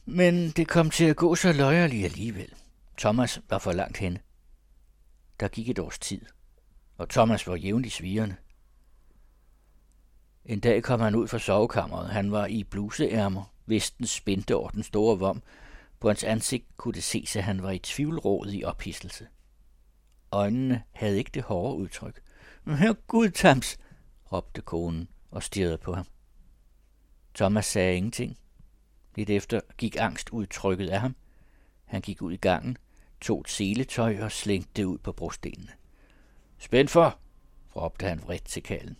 Men 0.04 0.50
det 0.50 0.68
kom 0.68 0.90
til 0.90 1.04
at 1.04 1.16
gå 1.16 1.34
så 1.34 1.52
løjerligt 1.52 2.04
alligevel. 2.04 2.52
Thomas 2.98 3.40
var 3.48 3.58
for 3.58 3.72
langt 3.72 3.96
henne. 3.96 4.20
Der 5.40 5.48
gik 5.48 5.68
et 5.68 5.78
års 5.78 5.98
tid, 5.98 6.20
og 6.96 7.08
Thomas 7.08 7.46
var 7.46 7.56
jævnligt 7.56 7.94
svirende. 7.94 8.36
En 10.44 10.60
dag 10.60 10.82
kom 10.82 11.00
han 11.00 11.14
ud 11.14 11.28
fra 11.28 11.38
sovekammeret. 11.38 12.08
Han 12.08 12.32
var 12.32 12.46
i 12.46 12.64
bluseærmer, 12.64 13.52
vesten 13.66 14.06
spændte 14.06 14.56
over 14.56 14.70
den 14.70 14.82
store 14.82 15.18
vom. 15.18 15.42
På 16.00 16.08
hans 16.08 16.24
ansigt 16.24 16.76
kunne 16.76 16.94
det 16.94 17.04
ses, 17.04 17.36
at 17.36 17.44
han 17.44 17.62
var 17.62 17.70
i 17.70 17.78
tvivlråd 17.78 18.52
i 18.52 18.64
ophidselse. 18.64 19.28
Øjnene 20.32 20.82
havde 20.92 21.18
ikke 21.18 21.30
det 21.34 21.42
hårde 21.42 21.76
udtryk. 21.76 22.22
Her 22.66 22.92
Gud, 23.06 23.30
Tams, 23.30 23.78
råbte 24.32 24.60
konen 24.60 25.08
og 25.30 25.42
stirrede 25.42 25.78
på 25.78 25.94
ham. 25.94 26.06
Thomas 27.34 27.66
sagde 27.66 27.96
ingenting. 27.96 28.38
Lidt 29.14 29.30
efter 29.30 29.60
gik 29.78 29.96
angstudtrykket 30.00 30.88
af 30.88 31.00
ham. 31.00 31.16
Han 31.84 32.00
gik 32.00 32.22
ud 32.22 32.32
i 32.32 32.36
gangen, 32.36 32.78
tog 33.20 33.40
et 33.40 33.48
seletøj 33.48 34.18
og 34.20 34.32
slængte 34.32 34.70
det 34.76 34.84
ud 34.84 34.98
på 34.98 35.12
brostenene. 35.12 35.72
Spænd 36.58 36.88
for, 36.88 37.18
råbte 37.76 38.06
han 38.06 38.22
vredt 38.22 38.44
til 38.44 38.62
kalden. 38.62 38.96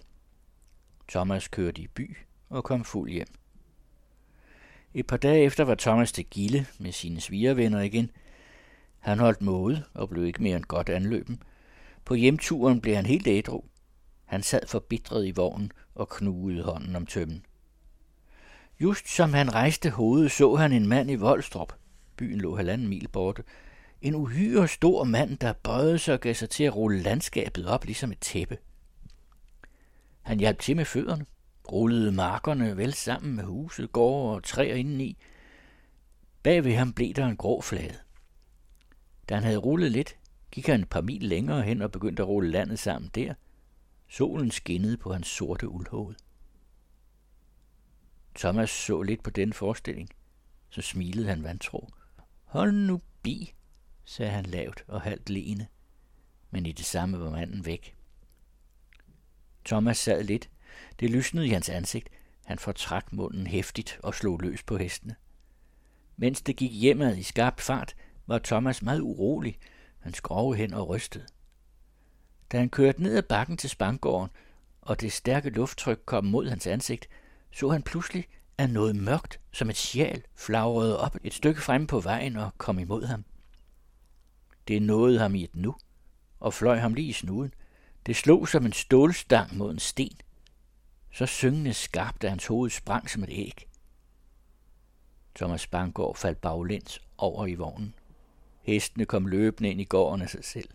Thomas 1.09 1.49
kørte 1.49 1.83
i 1.83 1.87
by 1.87 2.17
og 2.49 2.65
kom 2.65 2.85
fuld 2.85 3.11
hjem. 3.11 3.29
Et 4.95 5.07
par 5.07 5.17
dage 5.17 5.45
efter 5.45 5.65
var 5.65 5.75
Thomas 5.75 6.13
til 6.13 6.25
Gilde 6.25 6.67
med 6.79 6.93
sine 6.93 7.21
svigervenner 7.21 7.81
igen. 7.81 8.11
Han 8.99 9.19
holdt 9.19 9.43
måde 9.43 9.85
og 9.95 10.09
blev 10.09 10.27
ikke 10.27 10.43
mere 10.43 10.57
end 10.57 10.65
godt 10.65 10.89
anløben. 10.89 11.43
På 12.05 12.15
hjemturen 12.15 12.81
blev 12.81 12.95
han 12.95 13.07
helt 13.07 13.27
ædru. 13.27 13.65
Han 14.25 14.43
sad 14.43 14.67
forbitret 14.67 15.27
i 15.27 15.31
vognen 15.31 15.73
og 15.95 16.09
knugede 16.09 16.63
hånden 16.63 16.97
om 16.97 17.07
tømmen. 17.07 17.47
Just 18.81 19.09
som 19.09 19.35
han 19.35 19.55
rejste 19.55 19.91
hovedet, 19.91 20.31
så 20.31 20.55
han 20.55 20.73
en 20.73 20.89
mand 20.89 21.11
i 21.11 21.15
Voldstrup. 21.15 21.73
Byen 22.17 22.41
lå 22.41 22.57
halvanden 22.57 22.89
mil 22.89 23.09
borte. 23.09 23.43
En 24.01 24.15
uhyre 24.15 24.69
stor 24.69 25.05
mand, 25.05 25.39
der 25.39 25.53
bøjede 25.53 25.99
sig 25.99 26.15
og 26.15 26.21
gav 26.21 26.35
sig 26.35 26.51
til 26.51 26.65
at 26.65 26.77
rulle 26.77 27.03
landskabet 27.03 27.67
op 27.67 27.85
ligesom 27.85 28.13
et 28.13 28.21
tæppe. 28.21 28.59
Han 30.23 30.39
hjalp 30.39 30.59
til 30.59 30.77
med 30.77 30.85
fødderne, 30.85 31.27
rullede 31.73 32.13
markerne 32.13 32.77
vel 32.77 32.95
sammen 32.95 33.37
med 33.37 33.45
huset, 33.45 33.93
gårde 33.93 34.37
og 34.37 34.45
træer 34.45 34.75
indeni. 34.75 35.17
Bag 36.43 36.65
ved 36.65 36.75
ham 36.75 36.93
blev 36.93 37.15
der 37.15 37.27
en 37.27 37.37
grå 37.37 37.61
flade. 37.61 37.99
Da 39.29 39.35
han 39.35 39.45
havde 39.45 39.57
rullet 39.57 39.93
lidt, 39.93 40.17
gik 40.51 40.67
han 40.67 40.81
et 40.81 40.89
par 40.89 41.01
mil 41.01 41.23
længere 41.23 41.63
hen 41.63 41.83
og 41.83 41.93
begyndte 41.93 42.23
at 42.23 42.29
rulle 42.29 42.51
landet 42.51 42.79
sammen 42.79 43.11
der. 43.15 43.35
Solen 44.09 44.51
skinnede 44.51 44.97
på 44.97 45.13
hans 45.13 45.29
sorte 45.29 45.69
uldhoved. 45.69 46.15
Thomas 48.35 48.71
så 48.71 49.03
lidt 49.03 49.23
på 49.23 49.31
den 49.31 49.53
forestilling. 49.53 50.09
Så 50.71 50.83
smilede 50.83 51.29
han 51.29 51.43
vantro. 51.43 51.89
Hold 52.45 52.73
nu 52.73 53.01
bi, 53.23 53.55
sagde 54.07 54.33
han 54.33 54.47
lavt 54.47 54.85
og 54.89 55.01
halvt 55.01 55.31
leende. 55.31 55.67
Men 56.51 56.67
i 56.67 56.73
det 56.73 56.85
samme 56.85 57.21
var 57.21 57.31
manden 57.31 57.67
væk. 57.67 57.97
Thomas 59.65 59.99
sad 59.99 60.25
lidt. 60.25 60.51
Det 61.01 61.11
lysnede 61.11 61.47
i 61.47 61.51
hans 61.51 61.69
ansigt. 61.69 62.09
Han 62.45 62.59
fortrak 62.59 63.13
munden 63.13 63.47
hæftigt 63.47 63.99
og 64.03 64.15
slog 64.15 64.41
løs 64.41 64.63
på 64.63 64.77
hestene. 64.77 65.17
Mens 66.17 66.43
det 66.43 66.57
gik 66.57 66.73
hjemad 66.73 67.17
i 67.17 67.23
skarp 67.23 67.61
fart, 67.61 67.97
var 68.27 68.39
Thomas 68.39 68.83
meget 68.83 69.01
urolig. 69.01 69.59
Han 69.99 70.15
skrove 70.15 70.57
hen 70.57 70.75
og 70.75 70.89
rystede. 70.89 71.27
Da 72.53 72.59
han 72.59 72.71
kørte 72.71 73.03
ned 73.03 73.17
ad 73.17 73.23
bakken 73.23 73.57
til 73.57 73.71
Spangården, 73.71 74.31
og 74.81 75.01
det 75.01 75.13
stærke 75.13 75.51
lufttryk 75.51 76.03
kom 76.05 76.25
mod 76.25 76.49
hans 76.49 76.67
ansigt, 76.67 77.09
så 77.53 77.69
han 77.69 77.83
pludselig, 77.83 78.29
at 78.59 78.71
noget 78.71 78.97
mørkt 78.97 79.41
som 79.53 79.71
et 79.71 79.77
sjæl 79.77 80.25
flagrede 80.35 81.01
op 81.01 81.17
et 81.25 81.35
stykke 81.35 81.61
frem 81.61 81.87
på 81.87 82.01
vejen 82.01 82.37
og 82.37 82.51
kom 82.59 82.79
imod 82.79 83.05
ham. 83.05 83.25
Det 84.69 84.83
nåede 84.83 85.19
ham 85.19 85.35
i 85.35 85.45
et 85.45 85.57
nu, 85.57 85.77
og 86.41 86.55
fløj 86.55 86.79
ham 86.79 86.95
lige 86.95 87.09
i 87.09 87.13
snuden. 87.13 87.55
Det 88.07 88.17
slog 88.17 88.49
som 88.49 88.67
en 88.67 88.73
stålstang 88.73 89.57
mod 89.57 89.71
en 89.71 89.79
sten. 89.79 90.17
Så 91.13 91.27
syngende 91.27 91.75
skarpt, 91.75 92.25
at 92.25 92.31
hans 92.31 92.47
hoved 92.47 92.71
sprang 92.71 93.11
som 93.11 93.23
et 93.23 93.31
æg. 93.33 93.69
Thomas 95.35 95.67
Bangård 95.67 96.17
faldt 96.17 96.41
baglæns 96.41 97.03
over 97.19 97.47
i 97.47 97.55
vognen. 97.55 97.95
Hestene 98.63 99.05
kom 99.05 99.27
løbende 99.27 99.71
ind 99.71 99.81
i 99.81 99.85
gården 99.85 100.23
af 100.23 100.31
sig 100.31 100.45
selv. 100.45 100.69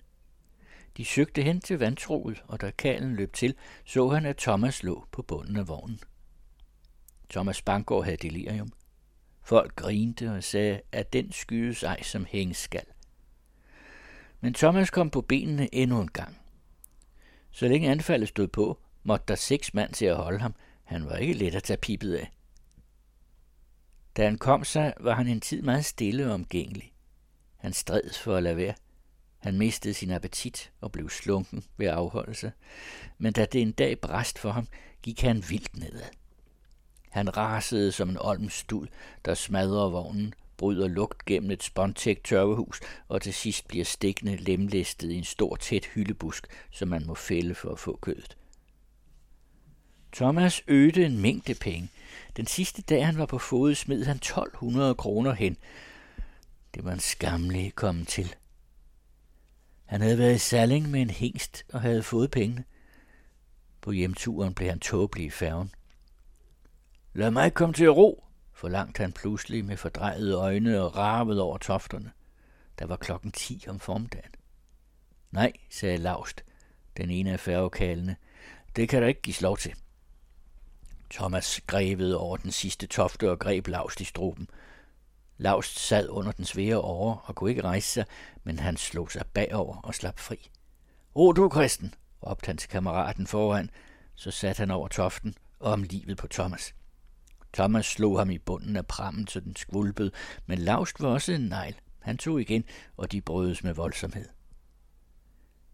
De 0.98 1.06
søgte 1.06 1.42
hen 1.42 1.62
til 1.62 1.80
vandtroet, 1.80 2.44
og 2.48 2.62
da 2.62 2.72
kalen 2.72 3.16
løb 3.16 3.34
til, 3.34 3.56
så 3.86 4.10
han, 4.10 4.26
at 4.26 4.38
Thomas 4.38 4.84
lå 4.84 5.06
på 5.12 5.22
bunden 5.22 5.56
af 5.56 5.68
vognen. 5.68 6.00
Thomas 7.30 7.62
Bangård 7.62 8.04
havde 8.04 8.18
delirium. 8.18 8.74
Folk 9.44 9.76
grinte 9.76 10.32
og 10.32 10.44
sagde, 10.44 10.82
at 10.92 11.14
den 11.14 11.32
skydes 11.32 11.84
ej 11.84 12.02
som 12.02 12.26
hængskal. 12.30 12.86
Men 14.42 14.54
Thomas 14.54 14.90
kom 14.90 15.10
på 15.10 15.22
benene 15.22 15.76
endnu 15.76 16.02
en 16.02 16.12
gang. 16.12 16.38
Så 17.52 17.68
længe 17.68 17.92
anfaldet 17.92 18.30
stod 18.30 18.48
på, 18.48 18.80
måtte 19.04 19.26
der 19.28 19.36
seks 19.36 19.74
mand 19.74 19.94
til 19.94 20.06
at 20.06 20.16
holde 20.16 20.40
ham. 20.40 20.56
Han 20.84 21.06
var 21.06 21.16
ikke 21.16 21.34
let 21.34 21.56
at 21.56 21.64
tage 21.64 21.78
pipet 21.78 22.14
af. 22.14 22.32
Da 24.18 24.24
han 24.24 24.38
kom 24.38 24.64
sig, 24.64 24.94
var 25.00 25.16
han 25.16 25.28
en 25.28 25.42
tid 25.42 25.62
meget 25.62 25.86
stille 25.86 26.28
og 26.28 26.34
omgængelig. 26.34 26.94
Han 27.58 27.74
stred 27.74 28.14
for 28.14 28.36
at 28.36 28.44
lade 28.44 28.58
være. 28.58 28.74
Han 29.40 29.58
mistede 29.58 29.94
sin 29.94 30.12
appetit 30.12 30.72
og 30.82 30.92
blev 30.92 31.10
slunken 31.10 31.64
ved 31.78 31.88
afholdelse. 31.88 32.52
Men 33.18 33.34
da 33.34 33.46
det 33.46 33.62
en 33.62 33.72
dag 33.72 34.02
brast 34.02 34.40
for 34.40 34.52
ham, 34.52 34.68
gik 35.02 35.22
han 35.22 35.44
vildt 35.50 35.78
nedad. 35.78 36.10
Han 37.10 37.38
rasede 37.38 37.92
som 37.92 38.10
en 38.10 38.18
olmstud, 38.20 38.88
der 39.26 39.34
smadrer 39.34 39.90
vognen, 39.90 40.34
bryder 40.62 40.88
lugt 40.88 41.26
gennem 41.26 41.52
et 41.52 41.64
spontægt 41.64 42.24
tørvehus 42.24 42.80
og 43.08 43.22
til 43.22 43.34
sidst 43.34 43.68
bliver 43.68 43.86
stikkende 43.86 44.36
lemlæstet 44.36 45.12
i 45.12 45.16
en 45.16 45.24
stor 45.24 45.56
tæt 45.56 45.86
hyldebusk, 45.86 46.48
som 46.72 46.88
man 46.88 47.06
må 47.08 47.16
fælde 47.16 47.56
for 47.56 47.70
at 47.70 47.80
få 47.80 48.00
kødet. 48.02 48.38
Thomas 50.14 50.64
øgte 50.68 51.06
en 51.06 51.22
mængde 51.22 51.56
penge. 51.56 51.90
Den 52.38 52.48
sidste 52.48 52.82
dag, 52.82 53.06
han 53.06 53.18
var 53.18 53.26
på 53.26 53.38
fod, 53.38 53.76
smed 53.76 54.06
han 54.06 54.16
1200 54.16 54.96
kroner 54.96 55.34
hen. 55.34 55.58
Det 56.76 56.86
var 56.86 56.92
en 56.92 57.00
skamlig 57.00 57.76
komme 57.76 58.06
til. 58.06 58.36
Han 59.86 60.02
havde 60.02 60.18
været 60.18 60.36
i 60.36 60.38
Salling 60.38 60.92
med 60.92 61.02
en 61.02 61.10
hængst 61.10 61.66
og 61.74 61.82
havde 61.82 62.04
fået 62.04 62.32
pengene. 62.32 62.64
På 63.82 63.92
hjemturen 63.92 64.54
blev 64.54 64.70
han 64.70 64.80
tåbelig 64.80 65.26
i 65.26 65.30
færgen. 65.30 65.72
Lad 67.14 67.32
mig 67.32 67.54
komme 67.54 67.74
til 67.74 67.92
ro, 67.92 68.24
forlangte 68.62 69.02
han 69.02 69.14
pludselig 69.14 69.66
med 69.66 69.78
fordrejede 69.78 70.34
øjne 70.34 70.82
og 70.82 70.98
ravede 70.98 71.42
over 71.42 71.58
tofterne. 71.58 72.12
Der 72.80 72.86
var 72.86 72.96
klokken 72.96 73.32
ti 73.32 73.66
om 73.68 73.80
formiddagen. 73.80 74.32
Nej, 75.32 75.54
sagde 75.70 75.98
Laust, 75.98 76.44
den 76.98 77.10
ene 77.10 77.32
af 77.32 77.40
færgekalene. 77.40 78.16
Det 78.76 78.90
kan 78.90 79.02
der 79.02 79.08
ikke 79.08 79.22
gives 79.22 79.42
lov 79.42 79.58
til. 79.58 79.74
Thomas 81.12 81.62
grevede 81.68 82.18
over 82.18 82.38
den 82.38 82.52
sidste 82.52 82.88
tofte 82.88 83.32
og 83.32 83.40
greb 83.40 83.68
Laust 83.68 84.02
i 84.02 84.04
struben. 84.04 84.50
Laust 85.38 85.80
sad 85.80 86.10
under 86.10 86.32
den 86.32 86.46
svære 86.46 86.78
åre 86.80 87.20
og 87.24 87.36
kunne 87.36 87.50
ikke 87.50 87.64
rejse 87.64 87.88
sig, 87.88 88.06
men 88.44 88.60
han 88.60 88.78
slog 88.78 89.12
sig 89.12 89.26
bagover 89.34 89.78
og 89.78 89.96
slap 89.96 90.20
fri. 90.20 90.50
O 91.16 91.32
du, 91.32 91.50
Kristen, 91.50 91.94
råbte 92.28 92.48
han 92.48 92.58
til 92.58 92.70
kammeraten 92.70 93.28
foran. 93.28 93.70
Så 94.16 94.32
satte 94.32 94.60
han 94.60 94.72
over 94.72 94.88
toften 94.88 95.36
og 95.60 95.72
om 95.72 95.84
livet 95.84 96.18
på 96.18 96.28
Thomas. 96.28 96.74
Thomas 97.54 97.86
slog 97.86 98.18
ham 98.18 98.30
i 98.30 98.38
bunden 98.38 98.76
af 98.76 98.88
prammen, 98.88 99.28
så 99.28 99.40
den 99.40 99.56
skvulpede, 99.56 100.12
men 100.46 100.60
Laust 100.60 101.02
var 101.02 101.10
også 101.10 101.32
en 101.32 101.42
negl. 101.42 101.76
Han 102.00 102.18
tog 102.18 102.42
igen, 102.42 102.64
og 102.98 103.12
de 103.12 103.22
brødes 103.22 103.64
med 103.64 103.74
voldsomhed. 103.74 104.26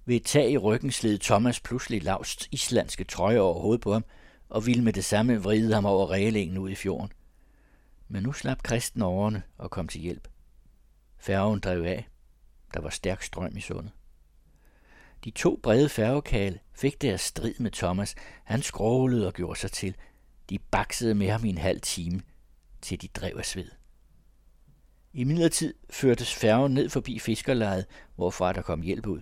Ved 0.05 0.15
et 0.15 0.25
tag 0.25 0.51
i 0.51 0.57
ryggen 0.57 0.91
sled 0.91 1.19
Thomas 1.19 1.59
pludselig 1.59 2.03
Lausts 2.03 2.47
islandske 2.51 3.03
trøje 3.03 3.39
over 3.39 3.61
hovedet 3.61 3.81
på 3.81 3.93
ham, 3.93 4.05
og 4.49 4.65
ville 4.65 4.83
med 4.83 4.93
det 4.93 5.05
samme 5.05 5.43
vride 5.43 5.73
ham 5.73 5.85
over 5.85 6.11
reglingen 6.11 6.57
ud 6.57 6.69
i 6.69 6.75
fjorden. 6.75 7.11
Men 8.07 8.23
nu 8.23 8.33
slap 8.33 8.63
kristen 8.63 9.01
årene 9.01 9.43
og 9.57 9.71
kom 9.71 9.87
til 9.87 10.01
hjælp. 10.01 10.27
Færgen 11.17 11.59
drev 11.59 11.83
af. 11.83 12.07
Der 12.73 12.81
var 12.81 12.89
stærk 12.89 13.23
strøm 13.23 13.57
i 13.57 13.61
sundet. 13.61 13.91
De 15.23 15.31
to 15.31 15.59
brede 15.63 15.89
færgekale 15.89 16.59
fik 16.73 17.01
deres 17.01 17.21
strid 17.21 17.53
med 17.59 17.71
Thomas. 17.71 18.15
Han 18.43 18.61
skrålede 18.61 19.27
og 19.27 19.33
gjorde 19.33 19.59
sig 19.59 19.71
til. 19.71 19.95
De 20.49 20.59
baksede 20.59 21.15
med 21.15 21.29
ham 21.29 21.45
i 21.45 21.49
en 21.49 21.57
halv 21.57 21.81
time, 21.81 22.21
til 22.81 23.01
de 23.01 23.07
drev 23.07 23.35
af 23.37 23.45
sved. 23.45 23.69
I 25.13 25.23
midlertid 25.23 25.73
førtes 25.89 26.33
færgen 26.33 26.73
ned 26.73 26.89
forbi 26.89 27.19
fiskerlejet, 27.19 27.85
hvorfra 28.15 28.53
der 28.53 28.61
kom 28.61 28.81
hjælp 28.81 29.07
ud. 29.07 29.21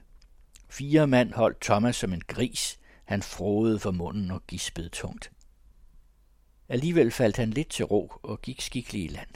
Fire 0.70 1.08
mand 1.08 1.34
holdt 1.34 1.62
Thomas 1.62 1.96
som 1.96 2.14
en 2.14 2.22
gris. 2.28 2.80
Han 3.06 3.22
frodede 3.22 3.80
for 3.80 3.92
munden 3.92 4.32
og 4.32 4.48
gispede 4.48 4.90
tungt. 4.90 5.32
Alligevel 6.70 7.12
faldt 7.12 7.38
han 7.38 7.50
lidt 7.50 7.70
til 7.70 7.86
ro 7.86 8.14
og 8.24 8.42
gik 8.42 8.62
skikkelig 8.62 9.04
i 9.04 9.08
land. 9.08 9.30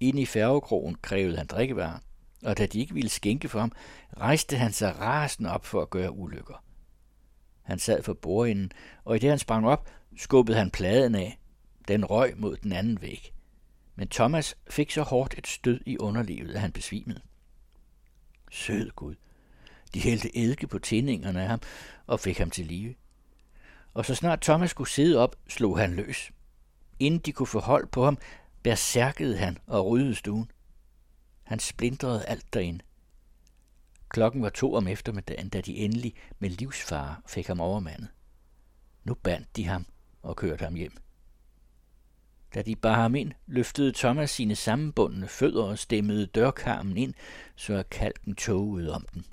Inde 0.00 0.22
i 0.22 0.26
færgekrogen 0.26 0.94
krævede 0.94 1.36
han 1.36 1.46
drikkevarer, 1.46 1.98
og 2.42 2.58
da 2.58 2.66
de 2.66 2.80
ikke 2.80 2.94
ville 2.94 3.08
skænke 3.08 3.48
for 3.48 3.60
ham, 3.60 3.72
rejste 4.16 4.56
han 4.56 4.72
sig 4.72 4.98
rasende 4.98 5.50
op 5.50 5.66
for 5.66 5.82
at 5.82 5.90
gøre 5.90 6.12
ulykker. 6.12 6.64
Han 7.62 7.78
sad 7.78 8.02
for 8.02 8.14
bordenden, 8.14 8.72
og 9.04 9.16
i 9.16 9.18
det 9.18 9.30
han 9.30 9.38
sprang 9.38 9.66
op, 9.66 9.90
skubbede 10.18 10.58
han 10.58 10.70
pladen 10.70 11.14
af. 11.14 11.38
Den 11.88 12.04
røg 12.04 12.34
mod 12.36 12.56
den 12.56 12.72
anden 12.72 13.02
væg. 13.02 13.32
Men 13.96 14.08
Thomas 14.08 14.56
fik 14.70 14.90
så 14.90 15.02
hårdt 15.02 15.38
et 15.38 15.46
stød 15.46 15.80
i 15.86 15.98
underlivet, 15.98 16.54
at 16.54 16.60
han 16.60 16.72
besvimede. 16.72 17.20
Sød 18.50 18.90
Gud. 18.90 19.14
De 19.94 20.00
hældte 20.00 20.36
eddike 20.36 20.66
på 20.66 20.78
tændingerne 20.78 21.42
af 21.42 21.48
ham 21.48 21.60
og 22.06 22.20
fik 22.20 22.38
ham 22.38 22.50
til 22.50 22.66
live. 22.66 22.94
Og 23.94 24.04
så 24.04 24.14
snart 24.14 24.40
Thomas 24.40 24.70
skulle 24.70 24.90
sidde 24.90 25.18
op, 25.18 25.36
slog 25.48 25.78
han 25.78 25.94
løs. 25.94 26.30
Inden 26.98 27.20
de 27.20 27.32
kunne 27.32 27.46
få 27.46 27.60
hold 27.60 27.86
på 27.86 28.04
ham, 28.04 28.18
bersærkede 28.62 29.36
han 29.36 29.58
og 29.66 29.86
ryddede 29.86 30.14
stuen. 30.14 30.50
Han 31.42 31.58
splindrede 31.58 32.24
alt 32.24 32.54
derinde. 32.54 32.84
Klokken 34.08 34.42
var 34.42 34.50
to 34.50 34.74
om 34.74 34.88
eftermiddagen, 34.88 35.48
da 35.48 35.60
de 35.60 35.76
endelig 35.76 36.14
med 36.38 36.50
livsfare 36.50 37.16
fik 37.26 37.46
ham 37.46 37.60
overmandet. 37.60 38.08
Nu 39.04 39.14
bandt 39.14 39.56
de 39.56 39.64
ham 39.64 39.86
og 40.22 40.36
kørte 40.36 40.64
ham 40.64 40.74
hjem. 40.74 40.96
Da 42.54 42.62
de 42.62 42.76
bar 42.76 42.94
ham 42.94 43.14
ind, 43.14 43.32
løftede 43.46 43.92
Thomas 43.92 44.30
sine 44.30 44.56
sammenbundne 44.56 45.28
fødder 45.28 45.64
og 45.64 45.78
stemmede 45.78 46.26
dørkarmen 46.26 46.96
ind, 46.96 47.14
så 47.56 47.84
kalken 47.90 48.34
togede 48.34 48.94
om 48.94 49.06
den. 49.14 49.24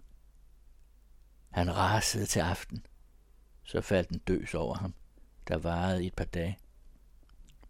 Han 1.49 1.75
rasede 1.75 2.25
til 2.25 2.39
aften. 2.39 2.85
Så 3.63 3.81
faldt 3.81 4.09
en 4.09 4.19
døs 4.19 4.53
over 4.53 4.75
ham, 4.75 4.93
der 5.47 5.57
varede 5.57 6.05
et 6.05 6.13
par 6.13 6.25
dage. 6.25 6.59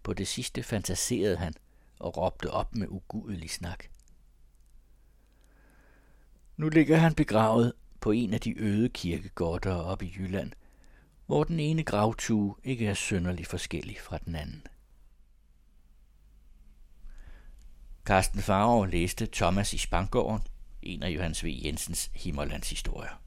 På 0.04 0.13
det 0.13 0.28
sidste 0.28 0.63
fantaserede 0.63 1.38
han 1.38 1.54
og 1.99 2.17
råbte 2.17 2.51
op 2.51 2.75
med 2.75 2.88
ugudelig 2.89 3.49
snak. 3.49 3.86
Nu 6.58 6.69
ligger 6.69 6.97
han 6.97 7.15
begravet 7.15 7.73
på 7.99 8.12
en 8.12 8.34
af 8.34 8.41
de 8.41 8.60
øde 8.60 8.89
kirkegårder 8.89 9.75
oppe 9.75 10.06
i 10.06 10.15
Jylland, 10.17 10.51
hvor 11.26 11.44
den 11.44 11.60
ene 11.60 11.84
gravtue 11.84 12.56
ikke 12.64 12.88
er 12.88 12.94
synderlig 12.94 13.48
forskellig 13.48 13.98
fra 14.02 14.18
den 14.18 14.36
anden. 14.36 14.64
Carsten 18.06 18.42
Farov 18.42 18.88
læste 18.88 19.28
Thomas 19.34 19.74
i 19.74 19.78
Spangården, 19.78 20.48
en 20.82 21.04
af 21.04 21.10
Johannes 21.10 21.44
V. 21.44 21.48
Jensens 21.64 22.12
Himmerlands 22.14 22.70
historier. 22.70 23.25